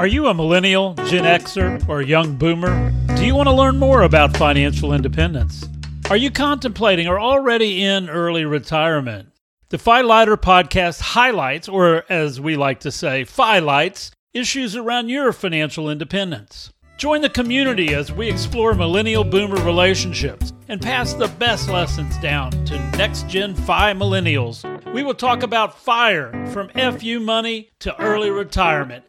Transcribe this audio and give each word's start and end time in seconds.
Are 0.00 0.06
you 0.06 0.28
a 0.28 0.32
millennial, 0.32 0.94
Gen 0.94 1.24
Xer, 1.24 1.86
or 1.86 2.00
a 2.00 2.06
young 2.06 2.34
boomer? 2.36 2.90
Do 3.16 3.26
you 3.26 3.34
want 3.34 3.50
to 3.50 3.54
learn 3.54 3.78
more 3.78 4.00
about 4.00 4.34
financial 4.34 4.94
independence? 4.94 5.68
Are 6.08 6.16
you 6.16 6.30
contemplating 6.30 7.06
or 7.06 7.20
already 7.20 7.84
in 7.84 8.08
early 8.08 8.46
retirement? 8.46 9.28
The 9.68 9.76
Lighter 10.02 10.38
podcast 10.38 11.02
highlights, 11.02 11.68
or 11.68 12.04
as 12.08 12.40
we 12.40 12.56
like 12.56 12.80
to 12.80 12.90
say, 12.90 13.26
lights, 13.36 14.10
issues 14.32 14.74
around 14.74 15.10
your 15.10 15.34
financial 15.34 15.90
independence. 15.90 16.72
Join 16.96 17.20
the 17.20 17.28
community 17.28 17.92
as 17.92 18.10
we 18.10 18.30
explore 18.30 18.72
millennial 18.72 19.22
boomer 19.22 19.62
relationships 19.62 20.54
and 20.68 20.80
pass 20.80 21.12
the 21.12 21.28
best 21.28 21.68
lessons 21.68 22.16
down 22.20 22.52
to 22.64 22.78
next 22.96 23.28
gen 23.28 23.54
Fi 23.54 23.92
millennials. 23.92 24.64
We 24.94 25.02
will 25.02 25.12
talk 25.12 25.42
about 25.42 25.78
FIRE 25.78 26.46
from 26.46 26.70
FU 26.70 27.20
money 27.20 27.68
to 27.80 27.94
early 28.00 28.30
retirement 28.30 29.04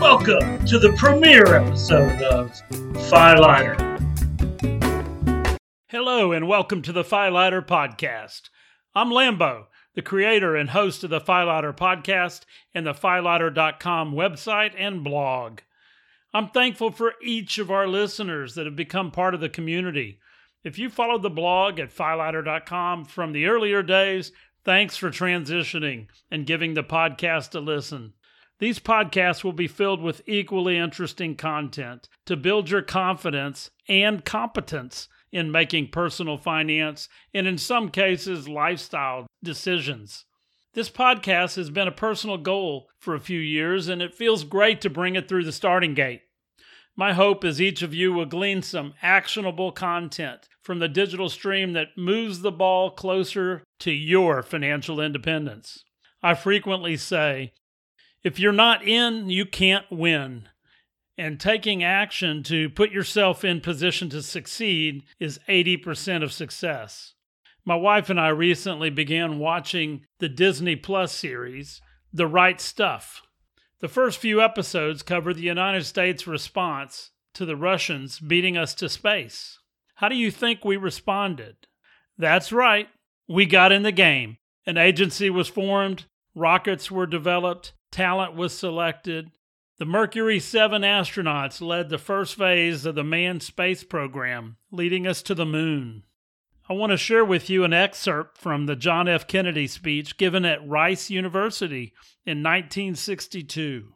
Welcome 0.00 0.64
to 0.66 0.78
the 0.78 0.92
premiere 0.96 1.56
episode 1.56 2.22
of 2.22 2.52
FiLighter. 3.10 3.76
Hello, 5.88 6.30
and 6.30 6.46
welcome 6.46 6.82
to 6.82 6.92
the 6.92 7.02
FiLighter 7.02 7.66
podcast. 7.66 8.42
I'm 8.94 9.08
Lambo, 9.08 9.64
the 9.96 10.02
creator 10.02 10.54
and 10.54 10.70
host 10.70 11.02
of 11.02 11.10
the 11.10 11.20
FiLighter 11.20 11.76
podcast 11.76 12.42
and 12.72 12.86
the 12.86 12.94
FiLighter.com 12.94 14.12
website 14.12 14.74
and 14.78 15.02
blog. 15.02 15.62
I'm 16.32 16.50
thankful 16.50 16.92
for 16.92 17.14
each 17.20 17.58
of 17.58 17.68
our 17.68 17.88
listeners 17.88 18.54
that 18.54 18.66
have 18.66 18.76
become 18.76 19.10
part 19.10 19.34
of 19.34 19.40
the 19.40 19.48
community. 19.48 20.20
If 20.62 20.78
you 20.78 20.90
followed 20.90 21.22
the 21.22 21.30
blog 21.30 21.80
at 21.80 21.92
FiLighter.com 21.92 23.06
from 23.06 23.32
the 23.32 23.46
earlier 23.46 23.82
days, 23.82 24.30
thanks 24.64 24.96
for 24.96 25.10
transitioning 25.10 26.06
and 26.30 26.46
giving 26.46 26.74
the 26.74 26.84
podcast 26.84 27.56
a 27.56 27.58
listen. 27.58 28.12
These 28.58 28.80
podcasts 28.80 29.44
will 29.44 29.52
be 29.52 29.68
filled 29.68 30.02
with 30.02 30.22
equally 30.26 30.76
interesting 30.76 31.36
content 31.36 32.08
to 32.26 32.36
build 32.36 32.70
your 32.70 32.82
confidence 32.82 33.70
and 33.88 34.24
competence 34.24 35.08
in 35.30 35.52
making 35.52 35.90
personal 35.90 36.36
finance 36.36 37.08
and, 37.32 37.46
in 37.46 37.58
some 37.58 37.90
cases, 37.90 38.48
lifestyle 38.48 39.26
decisions. 39.42 40.24
This 40.74 40.90
podcast 40.90 41.56
has 41.56 41.70
been 41.70 41.88
a 41.88 41.92
personal 41.92 42.36
goal 42.36 42.88
for 42.98 43.14
a 43.14 43.20
few 43.20 43.38
years, 43.38 43.88
and 43.88 44.02
it 44.02 44.14
feels 44.14 44.44
great 44.44 44.80
to 44.80 44.90
bring 44.90 45.16
it 45.16 45.28
through 45.28 45.44
the 45.44 45.52
starting 45.52 45.94
gate. 45.94 46.22
My 46.96 47.12
hope 47.12 47.44
is 47.44 47.60
each 47.60 47.82
of 47.82 47.94
you 47.94 48.12
will 48.12 48.26
glean 48.26 48.62
some 48.62 48.94
actionable 49.02 49.70
content 49.70 50.48
from 50.62 50.80
the 50.80 50.88
digital 50.88 51.28
stream 51.28 51.74
that 51.74 51.96
moves 51.96 52.40
the 52.40 52.50
ball 52.50 52.90
closer 52.90 53.62
to 53.80 53.92
your 53.92 54.42
financial 54.42 55.00
independence. 55.00 55.84
I 56.24 56.34
frequently 56.34 56.96
say 56.96 57.52
if 58.28 58.38
you're 58.38 58.52
not 58.52 58.86
in, 58.86 59.30
you 59.30 59.46
can't 59.46 59.86
win. 59.90 60.50
And 61.16 61.40
taking 61.40 61.82
action 61.82 62.42
to 62.42 62.68
put 62.68 62.90
yourself 62.90 63.42
in 63.42 63.62
position 63.62 64.10
to 64.10 64.20
succeed 64.22 65.04
is 65.18 65.40
80% 65.48 66.22
of 66.22 66.30
success. 66.30 67.14
My 67.64 67.74
wife 67.74 68.10
and 68.10 68.20
I 68.20 68.28
recently 68.28 68.90
began 68.90 69.38
watching 69.38 70.02
the 70.18 70.28
Disney 70.28 70.76
Plus 70.76 71.10
series, 71.10 71.80
The 72.12 72.26
Right 72.26 72.60
Stuff. 72.60 73.22
The 73.80 73.88
first 73.88 74.18
few 74.18 74.42
episodes 74.42 75.02
cover 75.02 75.32
the 75.32 75.40
United 75.40 75.86
States' 75.86 76.26
response 76.26 77.12
to 77.32 77.46
the 77.46 77.56
Russians 77.56 78.20
beating 78.20 78.58
us 78.58 78.74
to 78.74 78.90
space. 78.90 79.58
How 79.94 80.10
do 80.10 80.16
you 80.16 80.30
think 80.30 80.66
we 80.66 80.76
responded? 80.76 81.56
That's 82.18 82.52
right, 82.52 82.88
we 83.26 83.46
got 83.46 83.72
in 83.72 83.84
the 83.84 83.90
game. 83.90 84.36
An 84.66 84.76
agency 84.76 85.30
was 85.30 85.48
formed, 85.48 86.04
rockets 86.34 86.90
were 86.90 87.06
developed, 87.06 87.72
talent 87.90 88.34
was 88.34 88.56
selected. 88.56 89.30
The 89.78 89.84
Mercury 89.84 90.40
7 90.40 90.82
astronauts 90.82 91.60
led 91.60 91.88
the 91.88 91.98
first 91.98 92.36
phase 92.36 92.84
of 92.84 92.94
the 92.94 93.04
manned 93.04 93.42
space 93.42 93.84
program, 93.84 94.56
leading 94.70 95.06
us 95.06 95.22
to 95.22 95.34
the 95.34 95.46
moon. 95.46 96.02
I 96.68 96.74
want 96.74 96.90
to 96.90 96.98
share 96.98 97.24
with 97.24 97.48
you 97.48 97.64
an 97.64 97.72
excerpt 97.72 98.36
from 98.36 98.66
the 98.66 98.76
John 98.76 99.08
F. 99.08 99.26
Kennedy 99.26 99.66
speech 99.66 100.18
given 100.18 100.44
at 100.44 100.68
Rice 100.68 101.08
University 101.08 101.94
in 102.26 102.42
1962. 102.42 103.94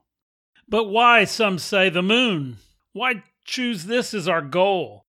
But 0.68 0.84
why, 0.84 1.24
some 1.24 1.58
say, 1.58 1.90
the 1.90 2.02
moon? 2.02 2.56
Why 2.92 3.24
choose 3.44 3.84
this 3.84 4.14
as 4.14 4.26
our 4.26 4.40
goal? 4.40 5.04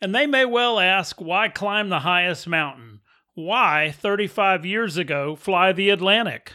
And 0.00 0.14
they 0.14 0.26
may 0.26 0.44
well 0.44 0.78
ask, 0.78 1.20
why 1.20 1.48
climb 1.48 1.88
the 1.88 2.00
highest 2.00 2.46
mountain? 2.46 3.00
Why, 3.34 3.94
35 3.96 4.66
years 4.66 4.96
ago, 4.96 5.36
fly 5.36 5.72
the 5.72 5.88
Atlantic? 5.88 6.54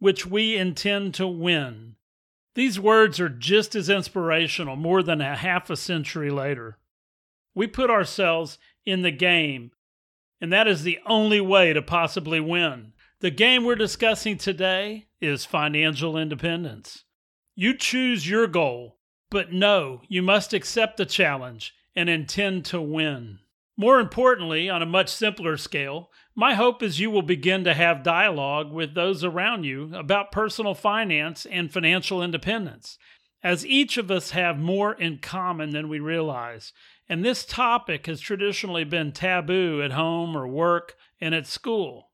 which 0.00 0.26
we 0.26 0.56
intend 0.56 1.14
to 1.14 1.28
win. 1.28 1.94
These 2.56 2.80
words 2.80 3.20
are 3.20 3.28
just 3.28 3.76
as 3.76 3.88
inspirational 3.88 4.74
more 4.74 5.02
than 5.02 5.20
a 5.20 5.36
half 5.36 5.70
a 5.70 5.76
century 5.76 6.30
later. 6.30 6.78
We 7.54 7.68
put 7.68 7.90
ourselves 7.90 8.58
in 8.84 9.02
the 9.02 9.12
game, 9.12 9.70
and 10.40 10.52
that 10.52 10.66
is 10.66 10.82
the 10.82 10.98
only 11.06 11.40
way 11.40 11.72
to 11.72 11.82
possibly 11.82 12.40
win. 12.40 12.92
The 13.20 13.30
game 13.30 13.64
we're 13.64 13.76
discussing 13.76 14.36
today 14.38 15.06
is 15.20 15.44
financial 15.44 16.16
independence. 16.16 17.04
You 17.54 17.76
choose 17.76 18.28
your 18.28 18.46
goal, 18.46 18.98
but 19.30 19.52
know 19.52 20.00
you 20.08 20.22
must 20.22 20.52
accept 20.52 20.96
the 20.96 21.06
challenge 21.06 21.74
and 21.94 22.08
intend 22.08 22.64
to 22.66 22.80
win. 22.80 23.40
More 23.80 23.98
importantly, 23.98 24.68
on 24.68 24.82
a 24.82 24.86
much 24.86 25.08
simpler 25.08 25.56
scale, 25.56 26.10
my 26.34 26.52
hope 26.52 26.82
is 26.82 27.00
you 27.00 27.10
will 27.10 27.22
begin 27.22 27.64
to 27.64 27.72
have 27.72 28.02
dialogue 28.02 28.70
with 28.70 28.92
those 28.92 29.24
around 29.24 29.64
you 29.64 29.94
about 29.94 30.32
personal 30.32 30.74
finance 30.74 31.46
and 31.46 31.72
financial 31.72 32.22
independence, 32.22 32.98
as 33.42 33.64
each 33.64 33.96
of 33.96 34.10
us 34.10 34.32
have 34.32 34.58
more 34.58 34.92
in 34.92 35.16
common 35.16 35.70
than 35.70 35.88
we 35.88 35.98
realize. 35.98 36.74
And 37.08 37.24
this 37.24 37.46
topic 37.46 38.04
has 38.04 38.20
traditionally 38.20 38.84
been 38.84 39.12
taboo 39.12 39.80
at 39.82 39.92
home 39.92 40.36
or 40.36 40.46
work 40.46 40.94
and 41.18 41.34
at 41.34 41.46
school. 41.46 42.10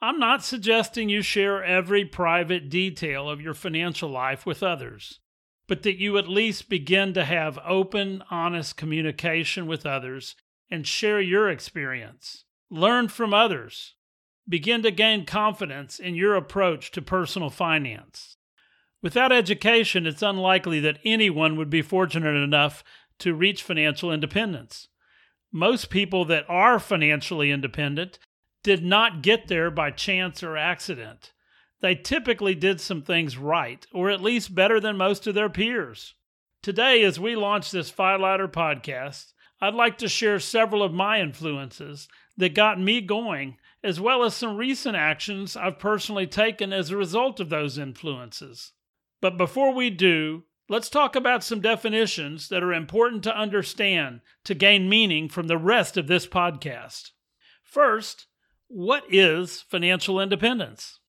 I'm 0.00 0.18
not 0.18 0.42
suggesting 0.42 1.10
you 1.10 1.20
share 1.20 1.62
every 1.62 2.06
private 2.06 2.70
detail 2.70 3.28
of 3.28 3.42
your 3.42 3.52
financial 3.52 4.08
life 4.08 4.46
with 4.46 4.62
others, 4.62 5.20
but 5.68 5.82
that 5.82 6.00
you 6.00 6.16
at 6.16 6.30
least 6.30 6.70
begin 6.70 7.12
to 7.12 7.26
have 7.26 7.58
open, 7.62 8.24
honest 8.30 8.78
communication 8.78 9.66
with 9.66 9.84
others 9.84 10.34
and 10.70 10.86
share 10.86 11.20
your 11.20 11.48
experience. 11.48 12.44
Learn 12.70 13.08
from 13.08 13.34
others. 13.34 13.94
Begin 14.48 14.82
to 14.82 14.90
gain 14.90 15.26
confidence 15.26 15.98
in 15.98 16.14
your 16.14 16.34
approach 16.34 16.90
to 16.92 17.02
personal 17.02 17.50
finance. 17.50 18.36
Without 19.02 19.32
education, 19.32 20.06
it's 20.06 20.22
unlikely 20.22 20.80
that 20.80 20.98
anyone 21.04 21.56
would 21.56 21.70
be 21.70 21.82
fortunate 21.82 22.36
enough 22.36 22.84
to 23.18 23.34
reach 23.34 23.62
financial 23.62 24.12
independence. 24.12 24.88
Most 25.52 25.90
people 25.90 26.24
that 26.26 26.44
are 26.48 26.78
financially 26.78 27.50
independent 27.50 28.18
did 28.62 28.84
not 28.84 29.22
get 29.22 29.48
there 29.48 29.70
by 29.70 29.90
chance 29.90 30.42
or 30.42 30.56
accident. 30.56 31.32
They 31.80 31.94
typically 31.94 32.54
did 32.54 32.80
some 32.80 33.02
things 33.02 33.38
right, 33.38 33.86
or 33.92 34.10
at 34.10 34.22
least 34.22 34.54
better 34.54 34.78
than 34.78 34.96
most 34.98 35.26
of 35.26 35.34
their 35.34 35.48
peers. 35.48 36.14
Today, 36.62 37.02
as 37.02 37.18
we 37.18 37.36
launch 37.36 37.70
this 37.70 37.90
FiLighter 37.90 38.48
podcast, 38.52 39.32
I'd 39.60 39.74
like 39.74 39.98
to 39.98 40.08
share 40.08 40.38
several 40.40 40.82
of 40.82 40.92
my 40.92 41.20
influences 41.20 42.08
that 42.36 42.54
got 42.54 42.80
me 42.80 43.00
going, 43.00 43.58
as 43.84 44.00
well 44.00 44.24
as 44.24 44.34
some 44.34 44.56
recent 44.56 44.96
actions 44.96 45.56
I've 45.56 45.78
personally 45.78 46.26
taken 46.26 46.72
as 46.72 46.90
a 46.90 46.96
result 46.96 47.40
of 47.40 47.50
those 47.50 47.78
influences. 47.78 48.72
But 49.20 49.36
before 49.36 49.74
we 49.74 49.90
do, 49.90 50.44
let's 50.68 50.88
talk 50.88 51.14
about 51.14 51.44
some 51.44 51.60
definitions 51.60 52.48
that 52.48 52.62
are 52.62 52.72
important 52.72 53.22
to 53.24 53.36
understand 53.36 54.20
to 54.44 54.54
gain 54.54 54.88
meaning 54.88 55.28
from 55.28 55.46
the 55.46 55.58
rest 55.58 55.96
of 55.96 56.06
this 56.06 56.26
podcast. 56.26 57.10
First, 57.62 58.26
what 58.68 59.04
is 59.10 59.62
financial 59.68 60.20
independence? 60.20 61.00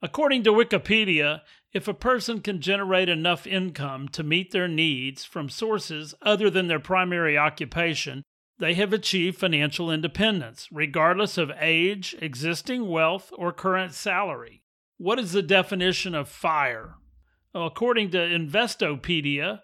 According 0.00 0.44
to 0.44 0.52
Wikipedia, 0.52 1.40
if 1.72 1.86
a 1.86 1.94
person 1.94 2.40
can 2.40 2.60
generate 2.60 3.08
enough 3.08 3.46
income 3.46 4.08
to 4.08 4.22
meet 4.22 4.52
their 4.52 4.68
needs 4.68 5.24
from 5.24 5.48
sources 5.48 6.14
other 6.22 6.48
than 6.48 6.66
their 6.66 6.80
primary 6.80 7.36
occupation, 7.36 8.22
they 8.58 8.74
have 8.74 8.92
achieved 8.92 9.38
financial 9.38 9.90
independence, 9.90 10.68
regardless 10.72 11.38
of 11.38 11.52
age, 11.60 12.16
existing 12.20 12.88
wealth, 12.88 13.30
or 13.36 13.52
current 13.52 13.92
salary. 13.92 14.62
What 14.96 15.18
is 15.18 15.32
the 15.32 15.42
definition 15.42 16.14
of 16.14 16.28
FIRE? 16.28 16.96
According 17.54 18.10
to 18.10 18.18
Investopedia, 18.18 19.60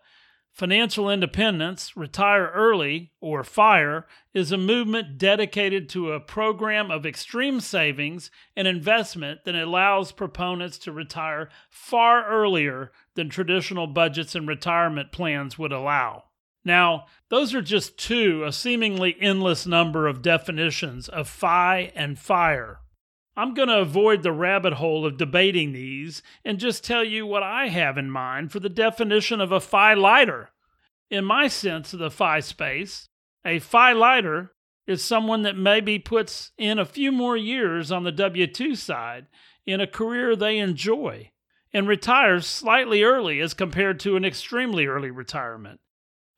financial 0.54 1.10
independence, 1.10 1.96
retire 1.96 2.50
early, 2.54 3.10
or 3.20 3.42
FIRE, 3.42 4.06
is 4.32 4.52
a 4.52 4.56
movement 4.56 5.18
dedicated 5.18 5.88
to 5.88 6.12
a 6.12 6.20
program 6.20 6.92
of 6.92 7.04
extreme 7.04 7.58
savings 7.58 8.30
and 8.56 8.68
investment 8.68 9.40
that 9.44 9.56
allows 9.56 10.12
proponents 10.12 10.78
to 10.78 10.92
retire 10.92 11.50
far 11.68 12.24
earlier 12.26 12.92
than 13.16 13.28
traditional 13.28 13.88
budgets 13.88 14.36
and 14.36 14.46
retirement 14.46 15.10
plans 15.10 15.58
would 15.58 15.72
allow. 15.72 16.22
Now, 16.64 17.06
those 17.30 17.52
are 17.52 17.60
just 17.60 17.98
two, 17.98 18.44
a 18.44 18.52
seemingly 18.52 19.16
endless 19.20 19.66
number 19.66 20.06
of 20.06 20.22
definitions 20.22 21.08
of 21.08 21.28
FI 21.28 21.90
and 21.96 22.16
FIRE. 22.16 22.78
I'm 23.36 23.54
going 23.54 23.68
to 23.68 23.80
avoid 23.80 24.22
the 24.22 24.32
rabbit 24.32 24.74
hole 24.74 25.04
of 25.04 25.16
debating 25.16 25.72
these 25.72 26.22
and 26.44 26.58
just 26.58 26.84
tell 26.84 27.02
you 27.02 27.26
what 27.26 27.42
I 27.42 27.68
have 27.68 27.98
in 27.98 28.10
mind 28.10 28.52
for 28.52 28.60
the 28.60 28.68
definition 28.68 29.40
of 29.40 29.50
a 29.50 29.60
FI 29.60 29.94
lighter. 29.94 30.50
In 31.10 31.24
my 31.24 31.48
sense 31.48 31.92
of 31.92 31.98
the 31.98 32.10
phi 32.10 32.40
space, 32.40 33.08
a 33.44 33.58
FI 33.58 33.92
lighter 33.92 34.52
is 34.86 35.02
someone 35.02 35.42
that 35.42 35.56
maybe 35.56 35.98
puts 35.98 36.52
in 36.58 36.78
a 36.78 36.84
few 36.84 37.10
more 37.10 37.36
years 37.36 37.90
on 37.90 38.04
the 38.04 38.12
W 38.12 38.46
2 38.46 38.74
side 38.74 39.26
in 39.66 39.80
a 39.80 39.86
career 39.86 40.36
they 40.36 40.58
enjoy 40.58 41.30
and 41.72 41.88
retires 41.88 42.46
slightly 42.46 43.02
early 43.02 43.40
as 43.40 43.52
compared 43.52 43.98
to 44.00 44.16
an 44.16 44.24
extremely 44.24 44.86
early 44.86 45.10
retirement. 45.10 45.80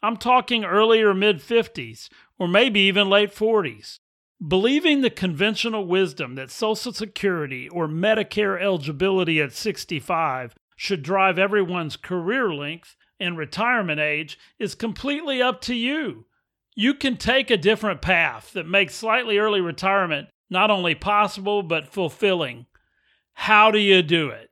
I'm 0.02 0.16
talking 0.16 0.64
early 0.64 1.02
or 1.02 1.14
mid 1.14 1.40
50s, 1.40 2.08
or 2.38 2.48
maybe 2.48 2.80
even 2.80 3.10
late 3.10 3.34
40s. 3.34 3.98
Believing 4.44 5.00
the 5.00 5.10
conventional 5.10 5.86
wisdom 5.86 6.34
that 6.34 6.50
Social 6.50 6.92
Security 6.92 7.68
or 7.70 7.88
Medicare 7.88 8.60
eligibility 8.60 9.40
at 9.40 9.52
65 9.52 10.54
should 10.76 11.02
drive 11.02 11.38
everyone's 11.38 11.96
career 11.96 12.52
length 12.52 12.96
and 13.18 13.38
retirement 13.38 13.98
age 13.98 14.38
is 14.58 14.74
completely 14.74 15.40
up 15.40 15.62
to 15.62 15.74
you. 15.74 16.26
You 16.74 16.92
can 16.92 17.16
take 17.16 17.50
a 17.50 17.56
different 17.56 18.02
path 18.02 18.52
that 18.52 18.68
makes 18.68 18.94
slightly 18.94 19.38
early 19.38 19.62
retirement 19.62 20.28
not 20.50 20.70
only 20.70 20.94
possible 20.94 21.62
but 21.62 21.88
fulfilling. 21.88 22.66
How 23.32 23.70
do 23.70 23.78
you 23.78 24.02
do 24.02 24.28
it? 24.28 24.50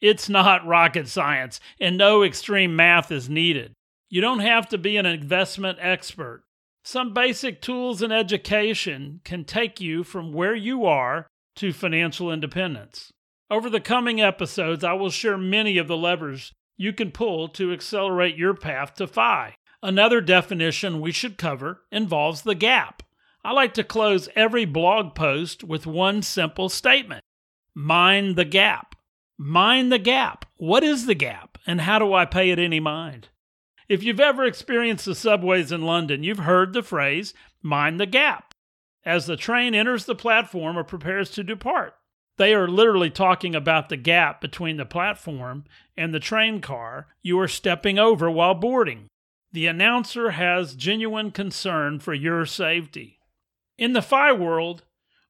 It's 0.00 0.28
not 0.28 0.66
rocket 0.66 1.08
science, 1.08 1.60
and 1.80 1.98
no 1.98 2.22
extreme 2.22 2.76
math 2.76 3.10
is 3.10 3.28
needed. 3.28 3.74
You 4.08 4.20
don't 4.20 4.40
have 4.40 4.68
to 4.68 4.78
be 4.78 4.96
an 4.96 5.06
investment 5.06 5.78
expert. 5.80 6.44
Some 6.86 7.14
basic 7.14 7.62
tools 7.62 8.02
and 8.02 8.12
education 8.12 9.22
can 9.24 9.44
take 9.44 9.80
you 9.80 10.04
from 10.04 10.34
where 10.34 10.54
you 10.54 10.84
are 10.84 11.26
to 11.56 11.72
financial 11.72 12.30
independence. 12.30 13.10
Over 13.50 13.70
the 13.70 13.80
coming 13.80 14.20
episodes, 14.20 14.84
I 14.84 14.92
will 14.92 15.08
share 15.08 15.38
many 15.38 15.78
of 15.78 15.88
the 15.88 15.96
levers 15.96 16.52
you 16.76 16.92
can 16.92 17.10
pull 17.10 17.48
to 17.48 17.72
accelerate 17.72 18.36
your 18.36 18.52
path 18.52 18.94
to 18.96 19.06
FI. 19.06 19.54
Another 19.82 20.20
definition 20.20 21.00
we 21.00 21.10
should 21.10 21.38
cover 21.38 21.80
involves 21.90 22.42
the 22.42 22.54
gap. 22.54 23.02
I 23.42 23.52
like 23.52 23.72
to 23.74 23.84
close 23.84 24.28
every 24.36 24.66
blog 24.66 25.14
post 25.14 25.64
with 25.64 25.86
one 25.86 26.20
simple 26.20 26.68
statement 26.68 27.22
Mind 27.74 28.36
the 28.36 28.44
gap. 28.44 28.94
Mind 29.38 29.90
the 29.90 29.98
gap. 29.98 30.44
What 30.58 30.84
is 30.84 31.06
the 31.06 31.14
gap, 31.14 31.56
and 31.66 31.80
how 31.80 31.98
do 31.98 32.12
I 32.12 32.26
pay 32.26 32.50
it 32.50 32.58
any 32.58 32.78
mind? 32.78 33.30
If 33.88 34.02
you've 34.02 34.20
ever 34.20 34.44
experienced 34.44 35.04
the 35.04 35.14
subways 35.14 35.70
in 35.70 35.82
London, 35.82 36.22
you've 36.22 36.38
heard 36.38 36.72
the 36.72 36.82
phrase, 36.82 37.34
mind 37.62 38.00
the 38.00 38.06
gap, 38.06 38.54
as 39.04 39.26
the 39.26 39.36
train 39.36 39.74
enters 39.74 40.06
the 40.06 40.14
platform 40.14 40.78
or 40.78 40.84
prepares 40.84 41.30
to 41.32 41.44
depart. 41.44 41.94
They 42.36 42.54
are 42.54 42.66
literally 42.66 43.10
talking 43.10 43.54
about 43.54 43.88
the 43.88 43.96
gap 43.96 44.40
between 44.40 44.76
the 44.76 44.86
platform 44.86 45.64
and 45.96 46.12
the 46.12 46.20
train 46.20 46.60
car 46.60 47.08
you 47.22 47.38
are 47.38 47.48
stepping 47.48 47.98
over 47.98 48.30
while 48.30 48.54
boarding. 48.54 49.06
The 49.52 49.66
announcer 49.66 50.30
has 50.30 50.74
genuine 50.74 51.30
concern 51.30 52.00
for 52.00 52.12
your 52.12 52.44
safety. 52.44 53.20
In 53.78 53.92
the 53.92 54.02
FI 54.02 54.32
world, 54.32 54.82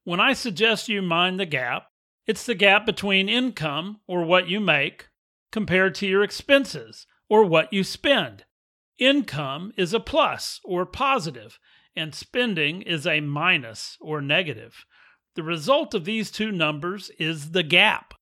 when 0.03 0.19
I 0.19 0.33
suggest 0.33 0.89
you 0.89 1.01
mind 1.01 1.39
the 1.39 1.45
gap, 1.45 1.87
it's 2.25 2.45
the 2.45 2.55
gap 2.55 2.87
between 2.87 3.29
income, 3.29 3.99
or 4.07 4.23
what 4.23 4.47
you 4.47 4.59
make, 4.59 5.09
compared 5.51 5.93
to 5.95 6.07
your 6.07 6.23
expenses, 6.23 7.05
or 7.29 7.43
what 7.43 7.71
you 7.71 7.83
spend. 7.83 8.45
Income 8.97 9.73
is 9.77 9.93
a 9.93 9.99
plus 9.99 10.59
or 10.63 10.85
positive, 10.85 11.59
and 11.95 12.13
spending 12.13 12.81
is 12.81 13.05
a 13.05 13.21
minus 13.21 13.97
or 13.99 14.21
negative. 14.21 14.85
The 15.35 15.43
result 15.43 15.93
of 15.93 16.05
these 16.05 16.31
two 16.31 16.51
numbers 16.51 17.11
is 17.19 17.51
the 17.51 17.63
gap. 17.63 18.13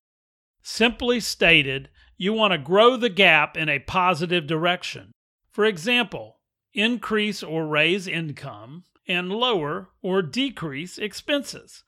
Simply 0.63 1.19
stated, 1.19 1.89
you 2.17 2.33
want 2.33 2.53
to 2.53 2.57
grow 2.57 2.95
the 2.95 3.09
gap 3.09 3.57
in 3.57 3.69
a 3.69 3.79
positive 3.79 4.47
direction. 4.47 5.11
For 5.51 5.65
example, 5.65 6.39
increase 6.73 7.43
or 7.43 7.67
raise 7.67 8.07
income 8.07 8.83
and 9.07 9.29
lower 9.29 9.89
or 10.01 10.21
decrease 10.21 10.97
expenses. 10.97 11.83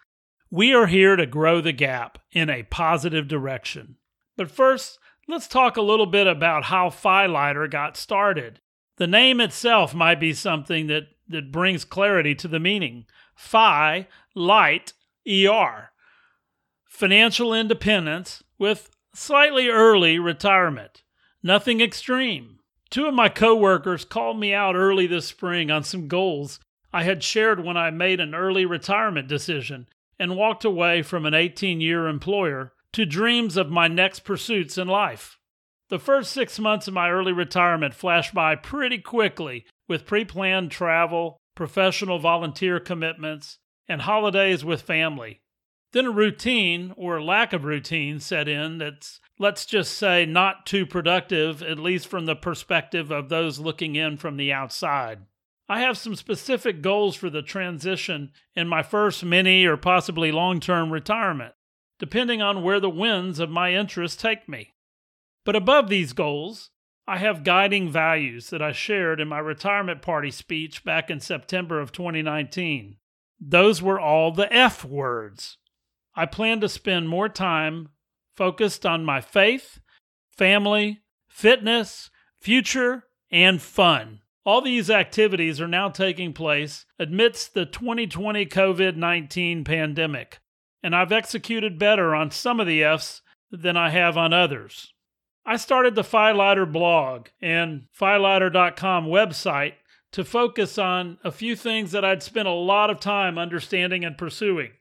We 0.51 0.73
are 0.73 0.87
here 0.87 1.15
to 1.15 1.25
grow 1.25 1.61
the 1.61 1.71
gap 1.71 2.19
in 2.31 2.49
a 2.49 2.63
positive 2.63 3.27
direction. 3.27 3.95
But 4.37 4.51
first, 4.51 4.99
Let's 5.27 5.47
talk 5.47 5.75
a 5.75 5.81
little 5.81 6.05
bit 6.05 6.27
about 6.27 6.65
how 6.65 6.93
Lighter 7.03 7.67
got 7.67 7.97
started. 7.97 8.59
The 8.97 9.07
name 9.07 9.41
itself 9.41 9.93
might 9.95 10.19
be 10.19 10.33
something 10.33 10.87
that, 10.87 11.07
that 11.27 11.51
brings 11.51 11.83
clarity 11.83 12.35
to 12.35 12.47
the 12.47 12.59
meaning. 12.59 13.05
Phi, 13.35 14.07
light, 14.35 14.93
ER. 15.27 15.91
Financial 16.85 17.53
independence 17.53 18.43
with 18.59 18.89
slightly 19.13 19.67
early 19.67 20.19
retirement. 20.19 21.03
Nothing 21.41 21.81
extreme. 21.81 22.59
Two 22.89 23.07
of 23.07 23.13
my 23.13 23.27
coworkers 23.27 24.05
called 24.05 24.39
me 24.39 24.53
out 24.53 24.75
early 24.75 25.07
this 25.07 25.25
spring 25.25 25.71
on 25.71 25.83
some 25.83 26.07
goals 26.07 26.59
I 26.93 27.03
had 27.03 27.23
shared 27.23 27.61
when 27.61 27.75
I 27.75 27.89
made 27.89 28.21
an 28.21 28.33
early 28.33 28.65
retirement 28.65 29.27
decision 29.27 29.89
and 30.17 30.37
walked 30.37 30.63
away 30.63 31.01
from 31.01 31.25
an 31.25 31.33
18 31.33 31.81
year 31.81 32.07
employer 32.07 32.71
to 32.95 33.05
dreams 33.05 33.57
of 33.57 33.69
my 33.69 33.89
next 33.89 34.21
pursuits 34.21 34.77
in 34.77 34.87
life. 34.87 35.37
The 35.89 35.99
first 35.99 36.31
six 36.31 36.57
months 36.57 36.87
of 36.87 36.93
my 36.93 37.11
early 37.11 37.33
retirement 37.33 37.93
flashed 37.93 38.33
by 38.33 38.55
pretty 38.55 38.99
quickly 38.99 39.65
with 39.85 40.05
pre 40.05 40.23
planned 40.23 40.71
travel, 40.71 41.35
professional 41.55 42.19
volunteer 42.19 42.79
commitments, 42.79 43.57
and 43.89 44.03
holidays 44.03 44.63
with 44.63 44.81
family. 44.81 45.41
Then 45.91 46.05
a 46.05 46.11
routine, 46.11 46.93
or 46.95 47.21
lack 47.21 47.51
of 47.51 47.65
routine, 47.65 48.21
set 48.21 48.47
in 48.47 48.77
that's, 48.77 49.19
let's 49.37 49.65
just 49.65 49.97
say, 49.97 50.25
not 50.25 50.65
too 50.65 50.85
productive, 50.85 51.61
at 51.61 51.77
least 51.77 52.07
from 52.07 52.25
the 52.25 52.35
perspective 52.35 53.11
of 53.11 53.27
those 53.27 53.59
looking 53.59 53.97
in 53.97 54.15
from 54.15 54.37
the 54.37 54.53
outside. 54.53 55.19
I 55.67 55.81
have 55.81 55.97
some 55.97 56.15
specific 56.15 56.81
goals 56.81 57.17
for 57.17 57.29
the 57.29 57.41
transition 57.41 58.31
in 58.55 58.69
my 58.69 58.83
first 58.83 59.25
mini 59.25 59.65
or 59.65 59.75
possibly 59.75 60.31
long 60.31 60.61
term 60.61 60.93
retirement 60.93 61.54
depending 61.99 62.41
on 62.41 62.63
where 62.63 62.79
the 62.79 62.89
winds 62.89 63.39
of 63.39 63.49
my 63.49 63.73
interests 63.73 64.21
take 64.21 64.49
me. 64.49 64.73
But 65.43 65.55
above 65.55 65.89
these 65.89 66.13
goals, 66.13 66.71
I 67.07 67.17
have 67.17 67.43
guiding 67.43 67.91
values 67.91 68.49
that 68.49 68.61
I 68.61 68.71
shared 68.71 69.19
in 69.19 69.27
my 69.27 69.39
retirement 69.39 70.01
party 70.01 70.31
speech 70.31 70.83
back 70.83 71.09
in 71.09 71.19
September 71.19 71.79
of 71.79 71.91
2019. 71.91 72.97
Those 73.39 73.81
were 73.81 73.99
all 73.99 74.31
the 74.31 74.51
F 74.51 74.83
words. 74.83 75.57
I 76.15 76.25
plan 76.25 76.61
to 76.61 76.69
spend 76.69 77.09
more 77.09 77.29
time 77.29 77.89
focused 78.35 78.85
on 78.85 79.05
my 79.05 79.21
faith, 79.21 79.79
family, 80.31 81.01
fitness, 81.29 82.09
future, 82.41 83.03
and 83.29 83.61
fun. 83.61 84.21
All 84.45 84.61
these 84.61 84.89
activities 84.89 85.59
are 85.59 85.67
now 85.67 85.89
taking 85.89 86.33
place 86.33 86.85
amidst 86.97 87.53
the 87.53 87.65
2020 87.65 88.45
COVID 88.45 88.95
19 88.95 89.63
pandemic 89.63 90.39
and 90.85 90.95
I've 90.95 91.11
executed 91.11 91.79
better 91.79 92.13
on 92.13 92.29
some 92.29 92.59
of 92.59 92.67
the 92.67 92.83
Fs 92.83 93.23
than 93.49 93.75
I 93.75 93.89
have 93.89 94.17
on 94.17 94.33
others. 94.33 94.93
I 95.43 95.57
started 95.57 95.95
the 95.95 96.03
FiLighter 96.03 96.71
blog 96.71 97.29
and 97.41 97.87
FiLighter.com 97.99 99.07
website 99.07 99.73
to 100.11 100.23
focus 100.23 100.77
on 100.77 101.17
a 101.23 101.31
few 101.31 101.55
things 101.55 101.91
that 101.91 102.05
I'd 102.05 102.21
spent 102.21 102.47
a 102.47 102.51
lot 102.51 102.91
of 102.91 102.99
time 102.99 103.39
understanding 103.39 104.05
and 104.05 104.15
pursuing. 104.15 104.73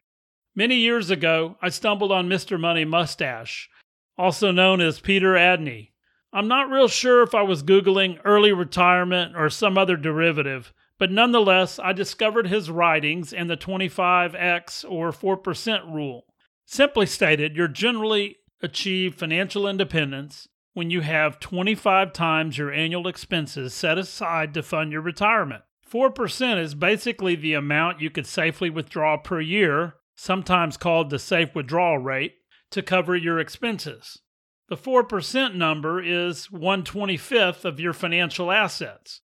Many 0.55 0.75
years 0.75 1.09
ago, 1.09 1.57
I 1.63 1.71
stumbled 1.71 2.13
on 2.13 2.29
Mr. 2.29 2.61
Money 2.61 2.85
Mustache, 2.85 3.71
also 4.19 4.51
known 4.51 4.83
as 4.83 5.01
Peter 5.01 5.33
Adeney. 5.33 5.93
I'm 6.35 6.49
not 6.49 6.69
real 6.69 6.89
sure 6.89 7.23
if 7.23 7.35
I 7.35 7.43
was 7.43 7.63
Googling 7.63 8.21
early 8.27 8.53
retirement 8.53 9.37
or 9.37 9.49
some 9.49 9.79
other 9.79 9.97
derivative, 9.97 10.75
but 11.05 11.13
nonetheless, 11.13 11.79
I 11.79 11.93
discovered 11.93 12.47
his 12.47 12.71
writings 12.71 13.35
and 13.35 13.51
the 13.51 13.59
25x 13.59 14.91
or 14.91 15.13
4% 15.13 15.93
rule. 15.93 16.25
Simply 16.65 17.05
stated, 17.05 17.55
you're 17.55 17.69
generally 17.69 18.37
achieve 18.63 19.15
financial 19.15 19.69
independence 19.69 20.49
when 20.73 20.89
you 20.89 21.03
have 21.03 21.41
25 21.41 22.15
times 22.15 22.57
your 22.57 22.73
annual 22.73 23.07
expenses 23.07 23.75
set 23.75 23.99
aside 23.99 24.55
to 24.55 24.63
fund 24.63 24.93
your 24.93 25.03
retirement. 25.03 25.65
4% 25.87 26.59
is 26.59 26.75
basically 26.75 27.35
the 27.35 27.53
amount 27.53 28.01
you 28.01 28.09
could 28.09 28.27
safely 28.27 28.71
withdraw 28.71 29.19
per 29.19 29.43
year, 29.43 29.97
sometimes 30.15 30.79
called 30.79 31.11
the 31.11 31.19
safe 31.19 31.55
withdrawal 31.55 31.99
rate, 31.99 32.37
to 32.71 32.81
cover 32.81 33.15
your 33.15 33.39
expenses. 33.39 34.23
The 34.71 34.77
4% 34.79 35.55
number 35.55 36.03
is 36.03 36.47
125th 36.47 37.67
of 37.67 37.79
your 37.79 37.93
financial 37.93 38.51
assets. 38.51 39.21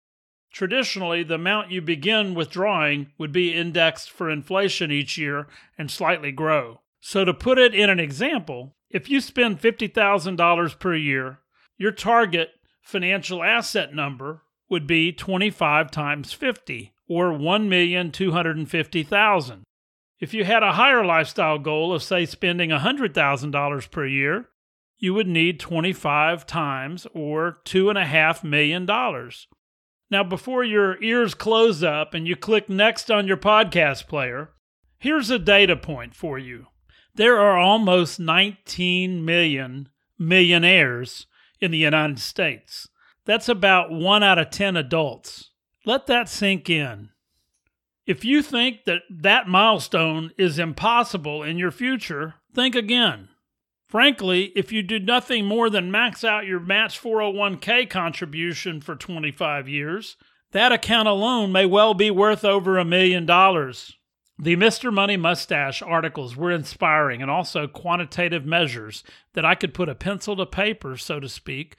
Traditionally, 0.57 1.21
the 1.21 1.35
amount 1.35 1.69
you 1.69 1.83
begin 1.83 2.33
withdrawing 2.33 3.11
would 3.19 3.31
be 3.31 3.53
indexed 3.53 4.09
for 4.09 4.27
inflation 4.27 4.91
each 4.91 5.15
year 5.15 5.45
and 5.77 5.91
slightly 5.91 6.31
grow. 6.31 6.81
So, 6.99 7.23
to 7.23 7.31
put 7.31 7.59
it 7.59 7.75
in 7.75 7.91
an 7.91 7.99
example, 7.99 8.75
if 8.89 9.07
you 9.07 9.21
spend 9.21 9.61
$50,000 9.61 10.79
per 10.79 10.95
year, 10.95 11.41
your 11.77 11.91
target 11.91 12.53
financial 12.81 13.43
asset 13.43 13.93
number 13.93 14.41
would 14.67 14.87
be 14.87 15.11
25 15.11 15.91
times 15.91 16.33
50 16.33 16.91
or 17.07 17.31
1,250,000. 17.31 19.61
If 20.19 20.33
you 20.33 20.43
had 20.43 20.63
a 20.63 20.73
higher 20.73 21.05
lifestyle 21.05 21.59
goal 21.59 21.93
of 21.93 22.01
say 22.01 22.25
spending 22.25 22.71
$100,000 22.71 23.91
per 23.91 24.07
year, 24.07 24.49
you 24.97 25.13
would 25.13 25.27
need 25.27 25.59
25 25.59 26.47
times 26.47 27.05
or 27.13 27.59
$2.5 27.63 28.43
million. 28.43 28.87
Now, 30.09 30.23
before 30.23 30.63
your 30.63 31.01
ears 31.03 31.33
close 31.33 31.83
up 31.83 32.13
and 32.13 32.27
you 32.27 32.35
click 32.35 32.69
next 32.69 33.11
on 33.11 33.27
your 33.27 33.37
podcast 33.37 34.07
player, 34.07 34.51
here's 34.97 35.29
a 35.29 35.39
data 35.39 35.75
point 35.75 36.15
for 36.15 36.39
you. 36.39 36.67
There 37.15 37.37
are 37.39 37.57
almost 37.57 38.19
19 38.19 39.25
million 39.25 39.89
millionaires 40.17 41.27
in 41.59 41.71
the 41.71 41.77
United 41.77 42.19
States. 42.19 42.87
That's 43.25 43.49
about 43.49 43.91
one 43.91 44.23
out 44.23 44.39
of 44.39 44.49
10 44.49 44.77
adults. 44.77 45.51
Let 45.85 46.07
that 46.07 46.29
sink 46.29 46.69
in. 46.69 47.09
If 48.05 48.23
you 48.23 48.41
think 48.41 48.85
that 48.85 49.01
that 49.09 49.49
milestone 49.49 50.31
is 50.37 50.59
impossible 50.59 51.43
in 51.43 51.57
your 51.57 51.71
future, 51.71 52.35
think 52.53 52.73
again. 52.73 53.27
Frankly, 53.87 54.51
if 54.55 54.71
you 54.71 54.83
do 54.83 54.99
nothing 54.99 55.45
more 55.45 55.69
than 55.69 55.89
max 55.89 56.23
out 56.23 56.45
your 56.45 56.59
match 56.59 57.01
401k 57.01 57.89
contribution 57.89 58.81
for 58.81 58.95
25 58.95 59.69
years, 59.69 60.17
that 60.51 60.73
account 60.73 61.07
alone 61.07 61.53
may 61.53 61.65
well 61.65 61.93
be 61.93 62.11
worth 62.11 62.43
over 62.43 62.77
a 62.77 62.85
million 62.85 63.25
dollars. 63.25 63.95
The 64.37 64.55
Mr. 64.55 64.93
Money 64.93 65.17
Mustache 65.17 65.81
articles 65.81 66.35
were 66.35 66.51
inspiring 66.51 67.21
and 67.21 67.31
also 67.31 67.65
quantitative 67.65 68.45
measures 68.45 69.03
that 69.33 69.45
I 69.45 69.55
could 69.55 69.73
put 69.73 69.89
a 69.89 69.95
pencil 69.95 70.35
to 70.35 70.45
paper, 70.45 70.97
so 70.97 71.19
to 71.19 71.29
speak, 71.29 71.75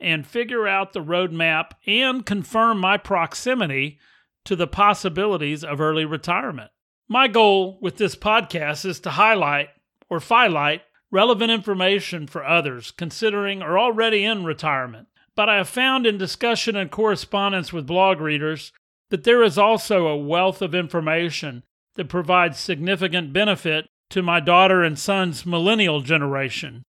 and 0.00 0.26
figure 0.26 0.66
out 0.66 0.92
the 0.92 1.04
roadmap 1.04 1.72
and 1.86 2.26
confirm 2.26 2.80
my 2.80 2.96
proximity 2.96 3.98
to 4.44 4.56
the 4.56 4.66
possibilities 4.66 5.62
of 5.62 5.80
early 5.80 6.06
retirement. 6.06 6.70
My 7.06 7.28
goal 7.28 7.78
with 7.82 7.98
this 7.98 8.16
podcast 8.16 8.86
is 8.86 8.98
to 9.00 9.10
highlight 9.10 9.68
or 10.08 10.20
highlight 10.20 10.82
relevant 11.10 11.50
information 11.50 12.26
for 12.26 12.44
others 12.44 12.90
considering 12.90 13.62
or 13.62 13.78
already 13.78 14.24
in 14.24 14.44
retirement. 14.44 15.08
But 15.34 15.48
I 15.48 15.56
have 15.56 15.68
found 15.68 16.06
in 16.06 16.18
discussion 16.18 16.76
and 16.76 16.90
correspondence 16.90 17.72
with 17.72 17.86
blog 17.86 18.20
readers 18.20 18.72
that 19.10 19.24
there 19.24 19.42
is 19.42 19.58
also 19.58 20.06
a 20.06 20.16
wealth 20.16 20.62
of 20.62 20.74
information 20.74 21.64
that 21.94 22.08
provides 22.08 22.58
significant 22.58 23.32
benefit 23.32 23.88
to 24.10 24.22
my 24.22 24.40
daughter 24.40 24.82
and 24.82 24.98
son's 24.98 25.46
millennial 25.46 26.00
generation. 26.00 26.82